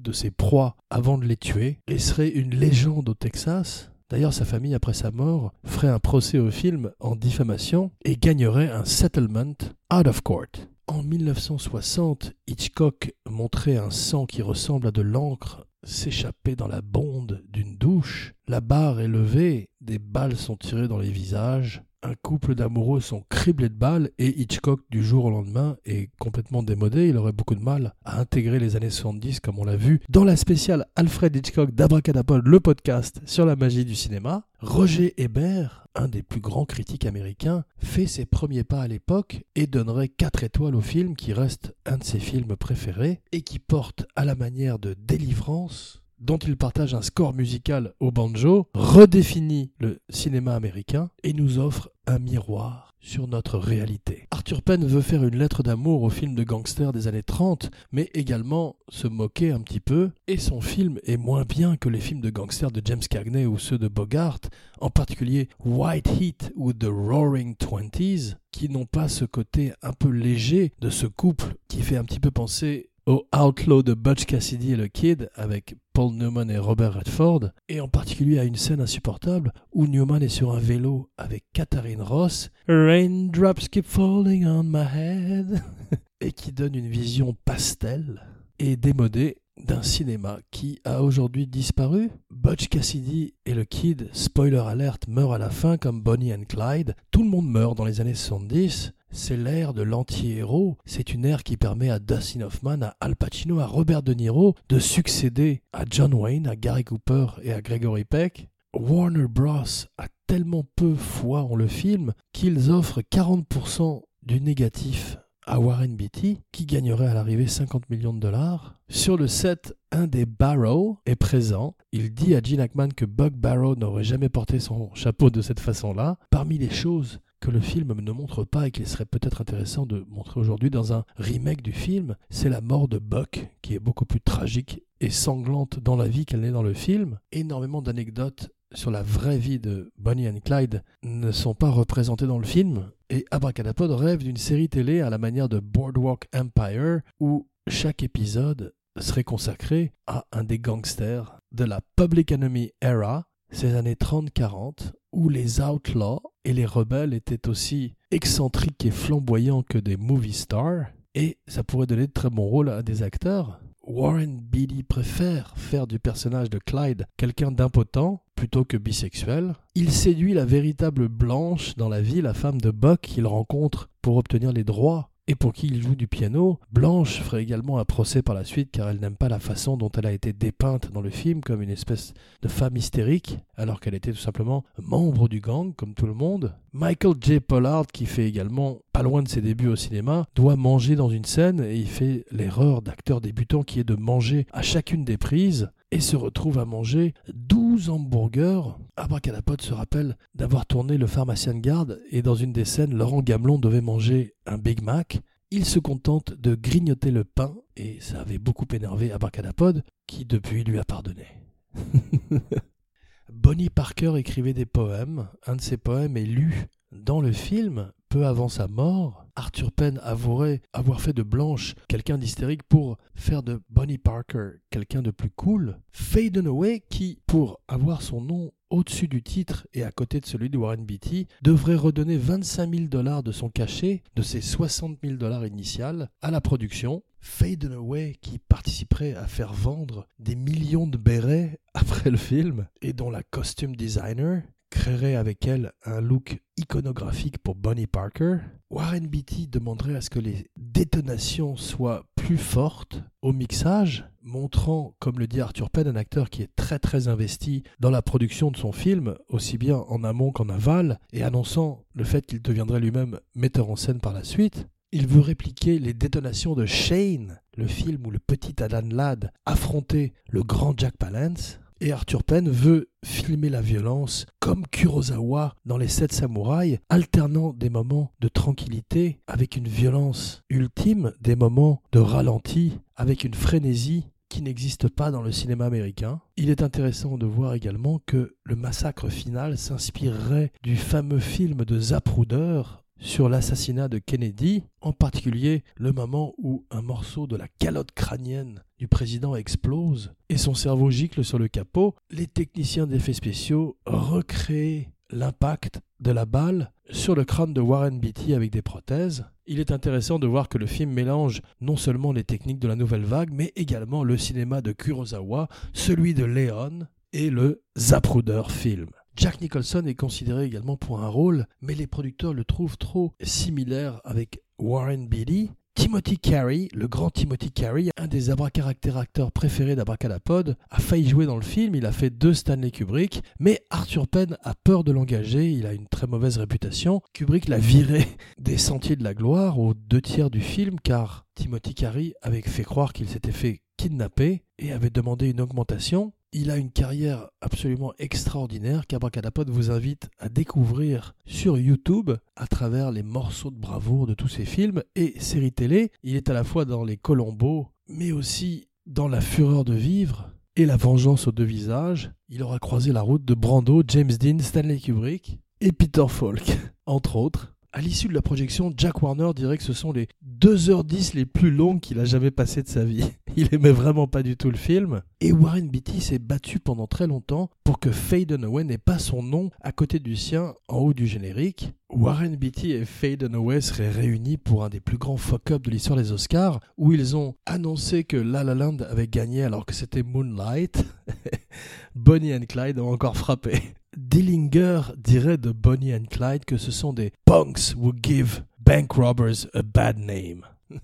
de 0.00 0.12
ses 0.12 0.30
proies 0.30 0.76
avant 0.90 1.18
de 1.18 1.24
les 1.24 1.36
tuer 1.36 1.80
et 1.88 1.98
serait 1.98 2.28
une 2.28 2.54
légende 2.54 3.08
au 3.08 3.14
Texas 3.14 3.90
D'ailleurs, 4.10 4.32
sa 4.32 4.46
famille, 4.46 4.74
après 4.74 4.94
sa 4.94 5.10
mort, 5.10 5.52
ferait 5.66 5.88
un 5.88 5.98
procès 5.98 6.38
au 6.38 6.50
film 6.50 6.92
en 6.98 7.14
diffamation 7.14 7.90
et 8.06 8.16
gagnerait 8.16 8.70
un 8.70 8.86
settlement 8.86 9.54
out 9.92 10.06
of 10.06 10.22
court. 10.22 10.46
En 10.88 11.02
1960, 11.02 12.32
Hitchcock 12.46 13.12
montrait 13.28 13.76
un 13.76 13.90
sang 13.90 14.24
qui 14.24 14.40
ressemble 14.40 14.86
à 14.86 14.90
de 14.90 15.02
l'encre 15.02 15.66
s'échapper 15.84 16.56
dans 16.56 16.66
la 16.66 16.80
bonde 16.80 17.44
d'une 17.46 17.76
douche. 17.76 18.32
La 18.46 18.62
barre 18.62 19.00
est 19.00 19.06
levée, 19.06 19.68
des 19.82 19.98
balles 19.98 20.36
sont 20.36 20.56
tirées 20.56 20.88
dans 20.88 20.98
les 20.98 21.10
visages, 21.10 21.82
un 22.02 22.14
couple 22.14 22.54
d'amoureux 22.54 23.00
sont 23.00 23.24
criblés 23.28 23.68
de 23.68 23.74
balles 23.74 24.10
et 24.18 24.40
Hitchcock 24.40 24.80
du 24.90 25.02
jour 25.02 25.24
au 25.24 25.30
lendemain 25.30 25.76
est 25.84 26.10
complètement 26.18 26.62
démodé, 26.62 27.08
il 27.08 27.16
aurait 27.16 27.32
beaucoup 27.32 27.54
de 27.54 27.62
mal 27.62 27.94
à 28.04 28.20
intégrer 28.20 28.58
les 28.58 28.76
années 28.76 28.90
70 28.90 29.40
comme 29.40 29.58
on 29.58 29.64
l'a 29.64 29.76
vu 29.76 30.00
dans 30.08 30.24
la 30.24 30.36
spéciale 30.36 30.86
Alfred 30.96 31.34
Hitchcock 31.34 31.72
d'Abracadapod, 31.72 32.46
le 32.46 32.60
podcast 32.60 33.20
sur 33.26 33.46
la 33.46 33.56
magie 33.56 33.84
du 33.84 33.94
cinéma. 33.94 34.44
Roger 34.60 35.14
Hébert, 35.20 35.86
un 35.94 36.08
des 36.08 36.22
plus 36.22 36.40
grands 36.40 36.64
critiques 36.64 37.06
américains, 37.06 37.64
fait 37.78 38.06
ses 38.06 38.26
premiers 38.26 38.64
pas 38.64 38.82
à 38.82 38.88
l'époque 38.88 39.44
et 39.54 39.66
donnerait 39.66 40.08
4 40.08 40.44
étoiles 40.44 40.76
au 40.76 40.80
film 40.80 41.16
qui 41.16 41.32
reste 41.32 41.74
un 41.86 41.96
de 41.96 42.04
ses 42.04 42.20
films 42.20 42.56
préférés 42.56 43.20
et 43.32 43.42
qui 43.42 43.58
porte 43.58 44.06
à 44.16 44.24
la 44.24 44.34
manière 44.34 44.78
de 44.78 44.94
Délivrance 44.94 46.02
dont 46.20 46.38
il 46.38 46.56
partage 46.56 46.94
un 46.94 47.02
score 47.02 47.34
musical 47.34 47.94
au 48.00 48.10
banjo, 48.10 48.68
redéfinit 48.74 49.72
le 49.78 50.00
cinéma 50.10 50.54
américain 50.54 51.10
et 51.22 51.32
nous 51.32 51.58
offre 51.58 51.90
un 52.06 52.18
miroir 52.18 52.88
sur 53.00 53.28
notre 53.28 53.58
réalité. 53.58 54.26
Arthur 54.30 54.62
Penn 54.62 54.84
veut 54.84 55.00
faire 55.00 55.24
une 55.24 55.36
lettre 55.36 55.62
d'amour 55.62 56.02
au 56.02 56.10
film 56.10 56.34
de 56.34 56.44
gangsters 56.44 56.92
des 56.92 57.06
années 57.06 57.22
30, 57.22 57.70
mais 57.92 58.10
également 58.14 58.76
se 58.88 59.06
moquer 59.06 59.52
un 59.52 59.60
petit 59.60 59.80
peu, 59.80 60.10
et 60.26 60.36
son 60.36 60.60
film 60.60 60.98
est 61.04 61.16
moins 61.16 61.44
bien 61.44 61.76
que 61.76 61.88
les 61.88 62.00
films 62.00 62.20
de 62.20 62.30
gangsters 62.30 62.70
de 62.70 62.82
James 62.84 63.00
Cagney 63.00 63.46
ou 63.46 63.58
ceux 63.58 63.78
de 63.78 63.88
Bogart, 63.88 64.40
en 64.80 64.90
particulier 64.90 65.48
White 65.64 66.08
Heat 66.20 66.52
ou 66.56 66.72
The 66.72 66.88
Roaring 66.90 67.56
Twenties, 67.56 68.34
qui 68.52 68.68
n'ont 68.68 68.86
pas 68.86 69.08
ce 69.08 69.24
côté 69.24 69.72
un 69.82 69.92
peu 69.92 70.08
léger 70.08 70.72
de 70.80 70.90
ce 70.90 71.06
couple 71.06 71.54
qui 71.68 71.82
fait 71.82 71.96
un 71.96 72.04
petit 72.04 72.20
peu 72.20 72.30
penser 72.30 72.87
au 73.08 73.26
Outlaw 73.34 73.82
de 73.82 73.94
Butch 73.94 74.26
Cassidy 74.26 74.72
et 74.72 74.76
le 74.76 74.86
Kid 74.86 75.30
avec 75.34 75.76
Paul 75.94 76.12
Newman 76.12 76.50
et 76.50 76.58
Robert 76.58 76.92
Redford, 76.92 77.48
et 77.70 77.80
en 77.80 77.88
particulier 77.88 78.38
à 78.38 78.44
une 78.44 78.56
scène 78.56 78.82
insupportable 78.82 79.54
où 79.72 79.86
Newman 79.86 80.22
est 80.22 80.28
sur 80.28 80.54
un 80.54 80.60
vélo 80.60 81.08
avec 81.16 81.44
Katharine 81.54 82.02
Ross, 82.02 82.50
Raindrops 82.68 83.68
keep 83.70 83.86
falling 83.86 84.44
on 84.44 84.64
my 84.64 84.84
head, 84.94 85.62
et 86.20 86.32
qui 86.32 86.52
donne 86.52 86.74
une 86.74 86.88
vision 86.88 87.34
pastel 87.46 88.22
et 88.58 88.76
démodée 88.76 89.38
d'un 89.56 89.82
cinéma 89.82 90.38
qui 90.50 90.78
a 90.84 91.02
aujourd'hui 91.02 91.46
disparu. 91.46 92.10
Butch 92.30 92.68
Cassidy 92.68 93.32
et 93.46 93.54
le 93.54 93.64
Kid, 93.64 94.10
spoiler 94.12 94.58
alert, 94.58 95.08
meurent 95.08 95.32
à 95.32 95.38
la 95.38 95.50
fin 95.50 95.78
comme 95.78 96.02
Bonnie 96.02 96.34
and 96.34 96.44
Clyde. 96.46 96.94
Tout 97.10 97.22
le 97.22 97.30
monde 97.30 97.48
meurt 97.48 97.74
dans 97.74 97.86
les 97.86 98.02
années 98.02 98.14
70. 98.14 98.92
C'est 99.20 99.36
l'ère 99.36 99.74
de 99.74 99.82
l'anti-héros. 99.82 100.78
C'est 100.86 101.12
une 101.12 101.24
ère 101.24 101.42
qui 101.42 101.56
permet 101.56 101.90
à 101.90 101.98
Dustin 101.98 102.42
Hoffman, 102.42 102.82
à 102.82 102.96
Al 103.00 103.16
Pacino, 103.16 103.58
à 103.58 103.66
Robert 103.66 104.04
De 104.04 104.14
Niro 104.14 104.54
de 104.68 104.78
succéder 104.78 105.60
à 105.72 105.82
John 105.90 106.14
Wayne, 106.14 106.46
à 106.46 106.54
Gary 106.54 106.84
Cooper 106.84 107.26
et 107.42 107.52
à 107.52 107.60
Gregory 107.60 108.04
Peck. 108.04 108.48
Warner 108.72 109.26
Bros. 109.26 109.64
a 109.98 110.06
tellement 110.28 110.64
peu 110.76 110.94
foi 110.94 111.42
en 111.42 111.56
le 111.56 111.66
film 111.66 112.12
qu'ils 112.32 112.70
offrent 112.70 113.00
40% 113.00 114.02
du 114.22 114.40
négatif 114.40 115.18
à 115.48 115.58
Warren 115.58 115.96
Beatty, 115.96 116.38
qui 116.52 116.66
gagnerait 116.66 117.08
à 117.08 117.14
l'arrivée 117.14 117.48
50 117.48 117.90
millions 117.90 118.14
de 118.14 118.20
dollars. 118.20 118.78
Sur 118.88 119.16
le 119.16 119.26
set, 119.26 119.74
un 119.90 120.06
des 120.06 120.26
Barrow 120.26 120.98
est 121.06 121.16
présent. 121.16 121.74
Il 121.90 122.14
dit 122.14 122.36
à 122.36 122.40
Gene 122.40 122.60
Hackman 122.60 122.88
que 122.88 123.04
Buck 123.04 123.32
Barrow 123.32 123.74
n'aurait 123.74 124.04
jamais 124.04 124.28
porté 124.28 124.60
son 124.60 124.94
chapeau 124.94 125.28
de 125.30 125.42
cette 125.42 125.60
façon-là. 125.60 126.18
Parmi 126.30 126.58
les 126.58 126.70
choses 126.70 127.18
que 127.40 127.50
le 127.50 127.60
film 127.60 127.94
ne 128.00 128.12
montre 128.12 128.44
pas 128.44 128.66
et 128.66 128.70
qu'il 128.70 128.86
serait 128.86 129.04
peut-être 129.04 129.40
intéressant 129.40 129.86
de 129.86 130.04
montrer 130.08 130.40
aujourd'hui 130.40 130.70
dans 130.70 130.92
un 130.92 131.04
remake 131.16 131.62
du 131.62 131.72
film, 131.72 132.16
c'est 132.30 132.48
la 132.48 132.60
mort 132.60 132.88
de 132.88 132.98
Buck, 132.98 133.48
qui 133.62 133.74
est 133.74 133.78
beaucoup 133.78 134.04
plus 134.04 134.20
tragique 134.20 134.82
et 135.00 135.10
sanglante 135.10 135.78
dans 135.78 135.96
la 135.96 136.08
vie 136.08 136.26
qu'elle 136.26 136.40
n'est 136.40 136.50
dans 136.50 136.62
le 136.62 136.74
film. 136.74 137.18
Énormément 137.32 137.82
d'anecdotes 137.82 138.50
sur 138.74 138.90
la 138.90 139.02
vraie 139.02 139.38
vie 139.38 139.58
de 139.58 139.92
Bonnie 139.96 140.28
and 140.28 140.40
Clyde 140.44 140.82
ne 141.02 141.32
sont 141.32 141.54
pas 141.54 141.70
représentées 141.70 142.26
dans 142.26 142.38
le 142.38 142.46
film, 142.46 142.90
et 143.10 143.24
Abracadapod 143.30 143.90
rêve 143.90 144.22
d'une 144.22 144.36
série 144.36 144.68
télé 144.68 145.00
à 145.00 145.10
la 145.10 145.18
manière 145.18 145.48
de 145.48 145.60
Boardwalk 145.60 146.28
Empire, 146.34 147.00
où 147.20 147.48
chaque 147.68 148.02
épisode 148.02 148.74
serait 148.98 149.24
consacré 149.24 149.92
à 150.06 150.26
un 150.32 150.44
des 150.44 150.58
gangsters 150.58 151.38
de 151.52 151.64
la 151.64 151.80
Public 151.96 152.32
Enemy 152.32 152.72
Era, 152.82 153.26
ces 153.50 153.74
années 153.74 153.94
30-40, 153.94 154.92
où 155.18 155.28
les 155.28 155.60
outlaws 155.60 156.20
et 156.44 156.52
les 156.52 156.64
rebelles 156.64 157.12
étaient 157.12 157.48
aussi 157.48 157.94
excentriques 158.12 158.86
et 158.86 158.92
flamboyants 158.92 159.64
que 159.64 159.78
des 159.78 159.96
movie 159.96 160.32
stars, 160.32 160.86
et 161.16 161.38
ça 161.48 161.64
pourrait 161.64 161.88
donner 161.88 162.06
de 162.06 162.12
très 162.12 162.30
bons 162.30 162.46
rôles 162.46 162.68
à 162.68 162.84
des 162.84 163.02
acteurs. 163.02 163.58
Warren 163.82 164.38
Beatty 164.38 164.84
préfère 164.84 165.54
faire 165.56 165.88
du 165.88 165.98
personnage 165.98 166.50
de 166.50 166.58
Clyde 166.58 167.06
quelqu'un 167.16 167.50
d'impotent 167.50 168.20
plutôt 168.36 168.64
que 168.64 168.76
bisexuel. 168.76 169.56
Il 169.74 169.90
séduit 169.90 170.34
la 170.34 170.44
véritable 170.44 171.08
Blanche 171.08 171.74
dans 171.74 171.88
la 171.88 172.00
vie, 172.00 172.22
la 172.22 172.34
femme 172.34 172.60
de 172.60 172.70
Buck 172.70 173.00
qu'il 173.00 173.26
rencontre 173.26 173.90
pour 174.00 174.18
obtenir 174.18 174.52
les 174.52 174.62
droits 174.62 175.07
et 175.28 175.34
pour 175.34 175.52
qui 175.52 175.66
il 175.66 175.82
joue 175.82 175.94
du 175.94 176.08
piano. 176.08 176.58
Blanche 176.72 177.20
ferait 177.20 177.42
également 177.42 177.78
un 177.78 177.84
procès 177.84 178.22
par 178.22 178.34
la 178.34 178.44
suite 178.44 178.70
car 178.72 178.88
elle 178.88 178.98
n'aime 178.98 179.14
pas 179.14 179.28
la 179.28 179.38
façon 179.38 179.76
dont 179.76 179.90
elle 179.96 180.06
a 180.06 180.12
été 180.12 180.32
dépeinte 180.32 180.90
dans 180.90 181.02
le 181.02 181.10
film 181.10 181.42
comme 181.42 181.62
une 181.62 181.70
espèce 181.70 182.14
de 182.42 182.48
femme 182.48 182.76
hystérique 182.76 183.38
alors 183.56 183.78
qu'elle 183.78 183.94
était 183.94 184.12
tout 184.12 184.18
simplement 184.18 184.64
membre 184.82 185.28
du 185.28 185.40
gang 185.40 185.74
comme 185.74 185.94
tout 185.94 186.06
le 186.06 186.14
monde. 186.14 186.54
Michael 186.72 187.14
J. 187.20 187.40
Pollard 187.40 187.86
qui 187.86 188.06
fait 188.06 188.26
également 188.26 188.78
pas 188.92 189.02
loin 189.02 189.22
de 189.22 189.28
ses 189.28 189.42
débuts 189.42 189.68
au 189.68 189.76
cinéma 189.76 190.26
doit 190.34 190.56
manger 190.56 190.96
dans 190.96 191.10
une 191.10 191.24
scène 191.24 191.60
et 191.60 191.76
il 191.76 191.88
fait 191.88 192.24
l'erreur 192.30 192.80
d'acteur 192.80 193.20
débutant 193.20 193.62
qui 193.62 193.80
est 193.80 193.84
de 193.84 193.96
manger 193.96 194.46
à 194.52 194.62
chacune 194.62 195.04
des 195.04 195.18
prises 195.18 195.70
et 195.90 196.00
se 196.00 196.16
retrouve 196.16 196.58
à 196.58 196.64
manger 196.64 197.14
12 197.32 197.90
hamburgers. 197.90 198.62
Abracadapod 198.96 199.60
se 199.60 199.72
rappelle 199.72 200.16
d'avoir 200.34 200.66
tourné 200.66 200.98
le 200.98 201.06
pharmacien 201.06 201.54
de 201.54 201.60
garde 201.60 202.00
et 202.10 202.22
dans 202.22 202.34
une 202.34 202.52
des 202.52 202.64
scènes, 202.64 202.94
Laurent 202.94 203.22
Gamelon 203.22 203.58
devait 203.58 203.80
manger 203.80 204.34
un 204.46 204.58
Big 204.58 204.82
Mac. 204.82 205.20
Il 205.50 205.64
se 205.64 205.78
contente 205.78 206.34
de 206.34 206.54
grignoter 206.54 207.10
le 207.10 207.24
pain 207.24 207.54
et 207.76 208.00
ça 208.00 208.20
avait 208.20 208.38
beaucoup 208.38 208.66
énervé 208.72 209.12
Abracadapod 209.12 209.82
qui 210.06 210.24
depuis 210.24 210.64
lui 210.64 210.78
a 210.78 210.84
pardonné. 210.84 211.26
Bonnie 213.32 213.70
Parker 213.70 214.14
écrivait 214.16 214.52
des 214.52 214.66
poèmes. 214.66 215.28
Un 215.46 215.56
de 215.56 215.60
ses 215.60 215.76
poèmes 215.76 216.16
est 216.16 216.24
lu 216.24 216.66
dans 216.92 217.20
le 217.20 217.32
film 217.32 217.92
peu 218.08 218.26
avant 218.26 218.48
sa 218.48 218.68
mort. 218.68 219.27
Arthur 219.38 219.70
Penn 219.70 220.00
avouerait 220.02 220.62
avoir 220.72 221.00
fait 221.00 221.12
de 221.12 221.22
Blanche 221.22 221.76
quelqu'un 221.86 222.18
d'hystérique 222.18 222.64
pour 222.64 222.98
faire 223.14 223.44
de 223.44 223.60
Bonnie 223.70 223.96
Parker 223.96 224.54
quelqu'un 224.68 225.00
de 225.00 225.12
plus 225.12 225.30
cool. 225.30 225.78
Faye 225.92 226.32
Dunaway, 226.32 226.82
qui, 226.90 227.20
pour 227.28 227.60
avoir 227.68 228.02
son 228.02 228.20
nom 228.20 228.50
au-dessus 228.70 229.06
du 229.06 229.22
titre 229.22 229.68
et 229.74 229.84
à 229.84 229.92
côté 229.92 230.18
de 230.18 230.26
celui 230.26 230.50
de 230.50 230.58
Warren 230.58 230.84
Beatty, 230.84 231.28
devrait 231.40 231.76
redonner 231.76 232.16
25 232.16 232.74
000 232.74 232.88
dollars 232.88 233.22
de 233.22 233.30
son 233.30 233.48
cachet, 233.48 234.02
de 234.16 234.22
ses 234.22 234.40
60 234.40 234.98
000 235.04 235.14
dollars 235.14 235.46
initiales, 235.46 236.10
à 236.20 236.32
la 236.32 236.40
production. 236.40 237.04
Faye 237.20 237.56
Dunaway, 237.56 238.16
qui 238.20 238.40
participerait 238.40 239.14
à 239.14 239.28
faire 239.28 239.52
vendre 239.52 240.08
des 240.18 240.34
millions 240.34 240.88
de 240.88 240.98
bérets 240.98 241.60
après 241.74 242.10
le 242.10 242.16
film, 242.16 242.66
et 242.82 242.92
dont 242.92 243.08
la 243.08 243.22
costume 243.22 243.76
designer 243.76 244.42
créerait 244.78 245.16
avec 245.16 245.44
elle 245.48 245.72
un 245.84 246.00
look 246.00 246.40
iconographique 246.56 247.38
pour 247.38 247.56
Bonnie 247.56 247.88
Parker. 247.88 248.36
Warren 248.70 249.08
Beatty 249.08 249.48
demanderait 249.48 249.96
à 249.96 250.00
ce 250.00 250.08
que 250.08 250.20
les 250.20 250.46
détonations 250.56 251.56
soient 251.56 252.04
plus 252.14 252.38
fortes 252.38 253.02
au 253.20 253.32
mixage, 253.32 254.08
montrant, 254.22 254.94
comme 255.00 255.18
le 255.18 255.26
dit 255.26 255.40
Arthur 255.40 255.70
Penn, 255.70 255.88
un 255.88 255.96
acteur 255.96 256.30
qui 256.30 256.42
est 256.42 256.54
très 256.54 256.78
très 256.78 257.08
investi 257.08 257.64
dans 257.80 257.90
la 257.90 258.02
production 258.02 258.52
de 258.52 258.56
son 258.56 258.70
film, 258.70 259.16
aussi 259.28 259.58
bien 259.58 259.78
en 259.78 260.04
amont 260.04 260.30
qu'en 260.30 260.48
aval, 260.48 261.00
et 261.12 261.24
annonçant 261.24 261.84
le 261.92 262.04
fait 262.04 262.24
qu'il 262.24 262.40
deviendrait 262.40 262.78
lui-même 262.78 263.18
metteur 263.34 263.70
en 263.70 263.76
scène 263.76 264.00
par 264.00 264.12
la 264.12 264.22
suite. 264.22 264.68
Il 264.92 265.08
veut 265.08 265.20
répliquer 265.20 265.80
les 265.80 265.92
détonations 265.92 266.54
de 266.54 266.66
Shane, 266.66 267.40
le 267.56 267.66
film 267.66 268.06
où 268.06 268.12
le 268.12 268.20
petit 268.20 268.62
Adam 268.62 268.88
Ladd 268.88 269.32
affrontait 269.44 270.12
le 270.30 270.44
grand 270.44 270.78
Jack 270.78 270.96
Palance, 270.96 271.58
et 271.80 271.92
Arthur 271.92 272.24
Penn 272.24 272.48
veut 272.48 272.88
filmer 273.04 273.48
la 273.48 273.60
violence 273.60 274.26
comme 274.40 274.66
Kurosawa 274.66 275.54
dans 275.64 275.76
Les 275.76 275.88
Sept 275.88 276.12
Samouraïs, 276.12 276.78
alternant 276.88 277.52
des 277.52 277.70
moments 277.70 278.12
de 278.20 278.28
tranquillité 278.28 279.20
avec 279.26 279.56
une 279.56 279.68
violence 279.68 280.42
ultime, 280.50 281.12
des 281.20 281.36
moments 281.36 281.82
de 281.92 282.00
ralenti 282.00 282.78
avec 282.96 283.24
une 283.24 283.34
frénésie 283.34 284.06
qui 284.28 284.42
n'existe 284.42 284.88
pas 284.88 285.10
dans 285.10 285.22
le 285.22 285.32
cinéma 285.32 285.66
américain. 285.66 286.20
Il 286.36 286.50
est 286.50 286.62
intéressant 286.62 287.16
de 287.16 287.26
voir 287.26 287.54
également 287.54 288.00
que 288.06 288.36
le 288.44 288.56
massacre 288.56 289.08
final 289.08 289.56
s'inspirerait 289.56 290.52
du 290.62 290.76
fameux 290.76 291.20
film 291.20 291.64
de 291.64 291.80
Zapruder 291.80 292.62
sur 292.98 293.28
l'assassinat 293.28 293.88
de 293.88 293.98
Kennedy, 293.98 294.64
en 294.80 294.92
particulier 294.92 295.62
le 295.76 295.92
moment 295.92 296.34
où 296.38 296.64
un 296.70 296.82
morceau 296.82 297.26
de 297.26 297.36
la 297.36 297.48
calotte 297.58 297.92
crânienne 297.92 298.62
du 298.78 298.88
président 298.88 299.36
explose 299.36 300.12
et 300.28 300.36
son 300.36 300.54
cerveau 300.54 300.90
gicle 300.90 301.24
sur 301.24 301.38
le 301.38 301.48
capot, 301.48 301.94
les 302.10 302.26
techniciens 302.26 302.86
d'effets 302.86 303.12
spéciaux 303.12 303.76
recréent 303.86 304.86
l'impact 305.10 305.80
de 306.00 306.10
la 306.10 306.26
balle 306.26 306.72
sur 306.90 307.14
le 307.14 307.24
crâne 307.24 307.54
de 307.54 307.60
Warren 307.60 307.98
Beatty 307.98 308.34
avec 308.34 308.50
des 308.50 308.62
prothèses. 308.62 309.24
Il 309.46 309.60
est 309.60 309.72
intéressant 309.72 310.18
de 310.18 310.26
voir 310.26 310.48
que 310.48 310.58
le 310.58 310.66
film 310.66 310.92
mélange 310.92 311.40
non 311.60 311.76
seulement 311.76 312.12
les 312.12 312.24
techniques 312.24 312.58
de 312.58 312.68
la 312.68 312.76
nouvelle 312.76 313.04
vague, 313.04 313.30
mais 313.32 313.52
également 313.56 314.04
le 314.04 314.18
cinéma 314.18 314.60
de 314.60 314.72
Kurosawa, 314.72 315.48
celui 315.72 316.14
de 316.14 316.24
Léon 316.24 316.86
et 317.12 317.30
le 317.30 317.62
Zapruder 317.76 318.42
film. 318.48 318.90
Jack 319.18 319.40
Nicholson 319.40 319.82
est 319.86 319.96
considéré 319.96 320.44
également 320.44 320.76
pour 320.76 321.00
un 321.00 321.08
rôle, 321.08 321.46
mais 321.60 321.74
les 321.74 321.88
producteurs 321.88 322.32
le 322.32 322.44
trouvent 322.44 322.78
trop 322.78 323.12
similaire 323.20 324.00
avec 324.04 324.40
Warren 324.60 325.08
Beatty 325.08 325.50
Timothy 325.74 326.18
Carey, 326.18 326.68
le 326.72 326.86
grand 326.86 327.10
Timothy 327.10 327.50
Carey, 327.50 327.86
un 327.96 328.06
des 328.06 328.30
abracaractères 328.30 328.96
acteurs 328.96 329.32
préférés 329.32 329.74
d'Abracadapod, 329.74 330.56
a 330.70 330.78
failli 330.78 331.08
jouer 331.08 331.26
dans 331.26 331.34
le 331.34 331.42
film, 331.42 331.74
il 331.74 331.86
a 331.86 331.92
fait 331.92 332.10
deux 332.10 332.32
Stanley 332.32 332.70
Kubrick, 332.70 333.22
mais 333.40 333.60
Arthur 333.70 334.06
Penn 334.06 334.36
a 334.42 334.54
peur 334.54 334.84
de 334.84 334.92
l'engager, 334.92 335.50
il 335.50 335.66
a 335.66 335.72
une 335.72 335.88
très 335.88 336.06
mauvaise 336.06 336.38
réputation. 336.38 337.00
Kubrick 337.12 337.48
l'a 337.48 337.58
viré 337.58 338.06
des 338.38 338.56
sentiers 338.58 338.96
de 338.96 339.04
la 339.04 339.14
gloire 339.14 339.58
aux 339.58 339.74
deux 339.74 340.00
tiers 340.00 340.30
du 340.30 340.40
film 340.40 340.78
car 340.80 341.26
Timothy 341.34 341.74
Carey 341.74 342.14
avait 342.22 342.42
fait 342.42 342.64
croire 342.64 342.92
qu'il 342.92 343.08
s'était 343.08 343.32
fait 343.32 343.62
kidnapper 343.76 344.42
et 344.58 344.72
avait 344.72 344.90
demandé 344.90 345.30
une 345.30 345.40
augmentation. 345.40 346.12
Il 346.32 346.50
a 346.50 346.58
une 346.58 346.70
carrière 346.70 347.30
absolument 347.40 347.94
extraordinaire 347.98 348.86
qu'Abracadapod 348.86 349.48
vous 349.48 349.70
invite 349.70 350.10
à 350.18 350.28
découvrir 350.28 351.14
sur 351.24 351.56
YouTube 351.56 352.10
à 352.36 352.46
travers 352.46 352.90
les 352.92 353.02
morceaux 353.02 353.50
de 353.50 353.58
bravoure 353.58 354.06
de 354.06 354.12
tous 354.12 354.28
ses 354.28 354.44
films 354.44 354.82
et 354.94 355.18
séries 355.20 355.52
télé. 355.52 355.90
Il 356.02 356.16
est 356.16 356.28
à 356.28 356.34
la 356.34 356.44
fois 356.44 356.66
dans 356.66 356.84
les 356.84 356.98
Colombos, 356.98 357.68
mais 357.88 358.12
aussi 358.12 358.68
dans 358.84 359.08
La 359.08 359.22
fureur 359.22 359.64
de 359.64 359.72
vivre 359.72 360.30
et 360.54 360.66
La 360.66 360.76
vengeance 360.76 361.28
aux 361.28 361.32
deux 361.32 361.44
visages. 361.44 362.12
Il 362.28 362.42
aura 362.42 362.58
croisé 362.58 362.92
la 362.92 363.00
route 363.00 363.24
de 363.24 363.32
Brando, 363.32 363.82
James 363.88 364.12
Dean, 364.12 364.38
Stanley 364.40 364.80
Kubrick 364.80 365.38
et 365.62 365.72
Peter 365.72 366.04
Falk, 366.08 366.58
entre 366.86 367.16
autres. 367.16 367.54
À 367.78 367.80
l'issue 367.80 368.08
de 368.08 368.14
la 368.14 368.22
projection, 368.22 368.74
Jack 368.76 369.04
Warner 369.04 369.30
dirait 369.36 369.56
que 369.56 369.62
ce 369.62 369.72
sont 369.72 369.92
les 369.92 370.08
2h10 370.40 371.14
les 371.14 371.26
plus 371.26 371.52
longues 371.52 371.78
qu'il 371.78 372.00
a 372.00 372.04
jamais 372.04 372.32
passées 372.32 372.64
de 372.64 372.68
sa 372.68 372.84
vie. 372.84 373.08
Il 373.36 373.54
aimait 373.54 373.70
vraiment 373.70 374.08
pas 374.08 374.24
du 374.24 374.36
tout 374.36 374.50
le 374.50 374.56
film. 374.56 375.00
Et 375.20 375.30
Warren 375.30 375.68
Beatty 375.68 376.00
s'est 376.00 376.18
battu 376.18 376.58
pendant 376.58 376.88
très 376.88 377.06
longtemps 377.06 377.50
pour 377.62 377.78
que 377.78 377.92
Faye 377.92 378.26
Dunaway 378.26 378.64
n'ait 378.64 378.78
pas 378.78 378.98
son 378.98 379.22
nom 379.22 379.50
à 379.60 379.70
côté 379.70 380.00
du 380.00 380.16
sien 380.16 380.54
en 380.66 380.78
haut 380.78 380.92
du 380.92 381.06
générique. 381.06 381.72
Warren 381.88 382.34
Beatty 382.34 382.72
et 382.72 382.84
Faye 382.84 383.16
Dunaway 383.16 383.60
seraient 383.60 383.92
réunis 383.92 384.38
pour 384.38 384.64
un 384.64 384.70
des 384.70 384.80
plus 384.80 384.98
grands 384.98 385.16
fuck-up 385.16 385.62
de 385.62 385.70
l'histoire 385.70 386.00
des 386.00 386.10
Oscars, 386.10 386.58
où 386.78 386.92
ils 386.92 387.14
ont 387.14 387.36
annoncé 387.46 388.02
que 388.02 388.16
La 388.16 388.42
La 388.42 388.56
Land 388.56 388.78
avait 388.90 389.06
gagné 389.06 389.44
alors 389.44 389.64
que 389.64 389.72
c'était 389.72 390.02
Moonlight. 390.02 390.84
Bonnie 391.94 392.34
and 392.34 392.46
Clyde 392.48 392.80
ont 392.80 392.90
encore 392.90 393.16
frappé. 393.16 393.62
Dillinger 394.00 394.92
dirait 394.96 395.38
de 395.38 395.50
Bonnie 395.50 395.92
and 395.92 396.04
Clyde 396.08 396.44
que 396.44 396.56
ce 396.56 396.70
sont 396.70 396.92
des 396.92 397.12
punks 397.24 397.74
who 397.76 397.92
give 398.00 398.44
bank 398.60 398.92
robbers 398.92 399.48
a 399.54 399.62
bad 399.62 399.98
name. 399.98 400.46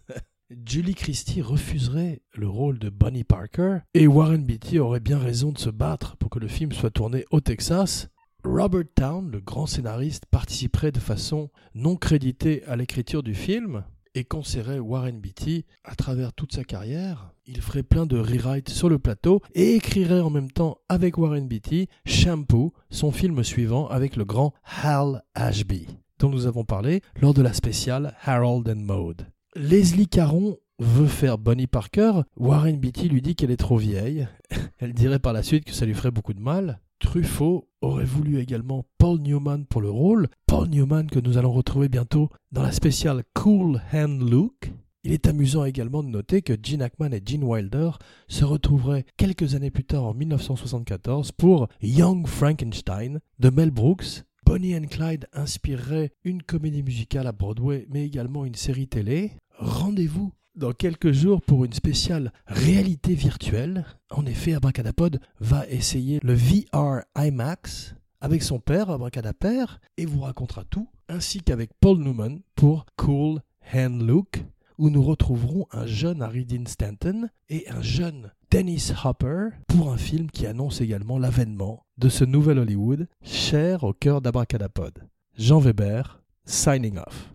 Julie 0.67 0.97
Christie 0.97 1.41
refuserait 1.41 2.23
le 2.35 2.49
rôle 2.49 2.81
de 2.81 2.91
Bonnie 2.91 3.23
Parker 3.23 3.79
et 3.95 4.09
Warren 4.09 4.45
Beatty 4.45 4.81
aurait 4.81 4.99
bien 4.99 5.21
raison 5.21 5.53
de 5.53 5.59
se 5.59 5.71
battre 5.71 6.17
pour 6.17 6.29
que 6.29 6.41
le 6.41 6.49
film 6.49 6.73
soit 6.73 6.91
tourné 6.91 7.25
au 7.31 7.41
Texas. 7.41 8.09
Robert 8.43 8.93
Town, 8.97 9.31
le 9.31 9.41
grand 9.41 9.67
scénariste, 9.67 10.27
participerait 10.27 10.91
de 10.91 10.99
façon 10.99 11.51
non 11.77 11.95
créditée 11.95 12.65
à 12.65 12.75
l'écriture 12.75 13.23
du 13.23 13.35
film 13.35 13.85
et 14.15 14.25
conseillerait 14.25 14.79
Warren 14.79 15.21
Beatty 15.21 15.65
à 15.85 15.95
travers 15.95 16.33
toute 16.33 16.53
sa 16.53 16.65
carrière. 16.65 17.33
Il 17.47 17.61
ferait 17.61 17.83
plein 17.83 18.07
de 18.07 18.19
rewrites 18.19 18.71
sur 18.71 18.89
le 18.89 18.99
plateau 18.99 19.43
et 19.55 19.75
écrirait 19.75 20.21
en 20.21 20.31
même 20.31 20.51
temps 20.51 20.79
avec 20.89 21.19
Warren 21.19 21.47
Beatty 21.47 21.89
Shampoo, 22.07 22.73
son 22.91 23.13
film 23.13 23.43
suivant 23.45 23.89
avec 23.89 24.17
le 24.17 24.25
grand 24.25 24.55
Hal 24.83 25.25
Ashby, 25.35 25.89
dont 26.19 26.31
nous 26.31 26.47
avons 26.47 26.65
parlé 26.65 27.03
lors 27.21 27.35
de 27.35 27.43
la 27.43 27.53
spéciale 27.53 28.15
Harold 28.25 28.69
and 28.69 28.83
Maude. 28.83 29.27
Leslie 29.57 30.09
Caron 30.09 30.59
veut 30.79 31.07
faire 31.07 31.39
Bonnie 31.39 31.67
Parker, 31.67 32.23
Warren 32.37 32.79
Beatty 32.79 33.09
lui 33.09 33.23
dit 33.23 33.37
qu'elle 33.37 33.51
est 33.51 33.57
trop 33.57 33.77
vieille. 33.77 34.27
Elle 34.79 34.95
dirait 34.95 35.19
par 35.19 35.33
la 35.33 35.43
suite 35.43 35.65
que 35.65 35.73
ça 35.73 35.87
lui 35.87 35.95
ferait 35.95 36.11
beaucoup 36.11 36.35
de 36.35 36.41
mal. 36.41 36.81
Truffaut 36.99 37.69
aurait 37.81 38.05
voulu 38.05 38.39
également 38.39 38.85
Paul 38.99 39.21
Newman 39.21 39.67
pour 39.67 39.81
le 39.81 39.91
rôle, 39.91 40.29
Paul 40.47 40.69
Newman 40.69 41.09
que 41.09 41.19
nous 41.19 41.39
allons 41.39 41.53
retrouver 41.53 41.89
bientôt 41.89 42.31
dans 42.53 42.63
la 42.63 42.73
spéciale 42.73 43.25
Cool 43.35 43.81
Hand 43.93 44.23
Luke. 44.23 44.73
Il 45.03 45.13
est 45.13 45.27
amusant 45.27 45.65
également 45.65 46.03
de 46.03 46.09
noter 46.09 46.41
que 46.41 46.55
Gene 46.61 46.81
Hackman 46.81 47.13
et 47.13 47.23
Gene 47.25 47.45
Wilder 47.45 47.91
se 48.27 48.45
retrouveraient 48.45 49.05
quelques 49.19 49.55
années 49.55 49.71
plus 49.71 49.85
tard 49.85 50.05
en 50.05 50.15
1974 50.15 51.33
pour 51.33 51.69
Young 51.83 52.27
Frankenstein 52.27 53.21
de 53.39 53.51
Mel 53.51 53.71
Brooks. 53.71 54.25
Bonnie 54.47 54.77
and 54.77 54.87
Clyde 54.91 55.27
inspirerait 55.33 56.13
une 56.25 56.43
comédie 56.43 56.83
musicale 56.83 57.27
à 57.27 57.33
Broadway 57.33 57.87
mais 57.91 58.07
également 58.07 58.47
une 58.47 58.55
série 58.55 58.89
télé. 58.89 59.33
Rendez-vous 59.59 60.33
dans 60.55 60.73
quelques 60.73 61.13
jours 61.13 61.43
pour 61.43 61.65
une 61.65 61.73
spéciale 61.73 62.33
réalité 62.47 63.15
virtuelle. 63.15 63.85
En 64.11 64.27
effet, 64.27 64.55
Abracadapod 64.55 65.21
va 65.41 65.67
essayer 65.69 66.21
le 66.23 66.35
VR 66.35 67.03
IMAX 67.17 67.95
avec 68.21 68.43
son 68.43 68.59
père, 68.59 68.91
Abracadapère, 68.91 69.81
et 69.99 70.07
vous 70.07 70.21
racontera 70.21 70.65
tout, 70.65 70.89
ainsi 71.09 71.41
qu'avec 71.43 71.71
Paul 71.81 71.99
Newman 71.99 72.41
pour 72.55 72.87
Cool 72.97 73.41
Hand 73.75 74.01
Look, 74.01 74.43
où 74.79 74.91
nous 74.91 75.03
retrouverons 75.03 75.67
un 75.73 75.87
jeune 75.87 76.23
Harry 76.23 76.47
Dean 76.47 76.65
Stanton 76.67 77.29
et 77.49 77.69
un 77.69 77.83
jeune 77.83 78.33
Dennis 78.51 78.93
Hopper 79.05 79.49
pour 79.69 79.93
un 79.93 79.99
film 79.99 80.31
qui 80.31 80.47
annonce 80.47 80.81
également 80.81 81.19
l'avènement 81.19 81.85
de 81.99 82.09
ce 82.09 82.25
nouvel 82.25 82.59
Hollywood, 82.59 83.09
cher 83.23 83.85
au 83.85 83.93
cœur 83.93 84.21
d'Abracadapod. 84.21 85.07
Jean 85.37 85.59
Weber, 85.59 86.23
signing 86.47 86.99
off. 86.99 87.35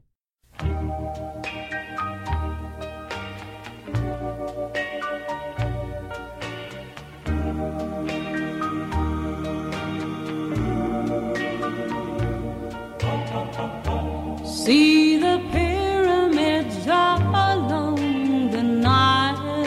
See 14.69 15.17
the 15.17 15.41
pyramids 15.51 16.85
along 16.85 18.51
the 18.51 18.61
Nile. 18.61 19.65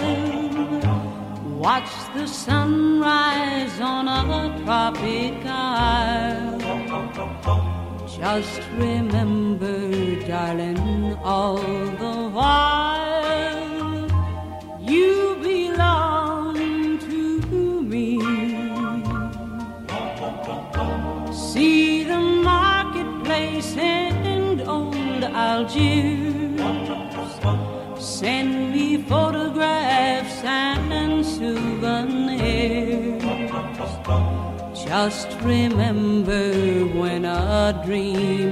Watch 1.58 1.90
the 2.14 2.28
sunrise 2.28 3.80
on 3.80 4.06
a 4.06 4.62
tropic 4.62 5.44
isle. 5.44 6.56
Just 8.06 8.60
remember, 8.78 9.80
darling, 10.24 11.18
all 11.24 11.56
the 11.56 12.28
while 12.36 12.71
Just 35.04 35.32
remember 35.42 36.52
when 36.96 37.24
a 37.24 37.74
dream 37.84 38.51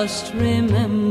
Just 0.00 0.32
remember 0.32 1.09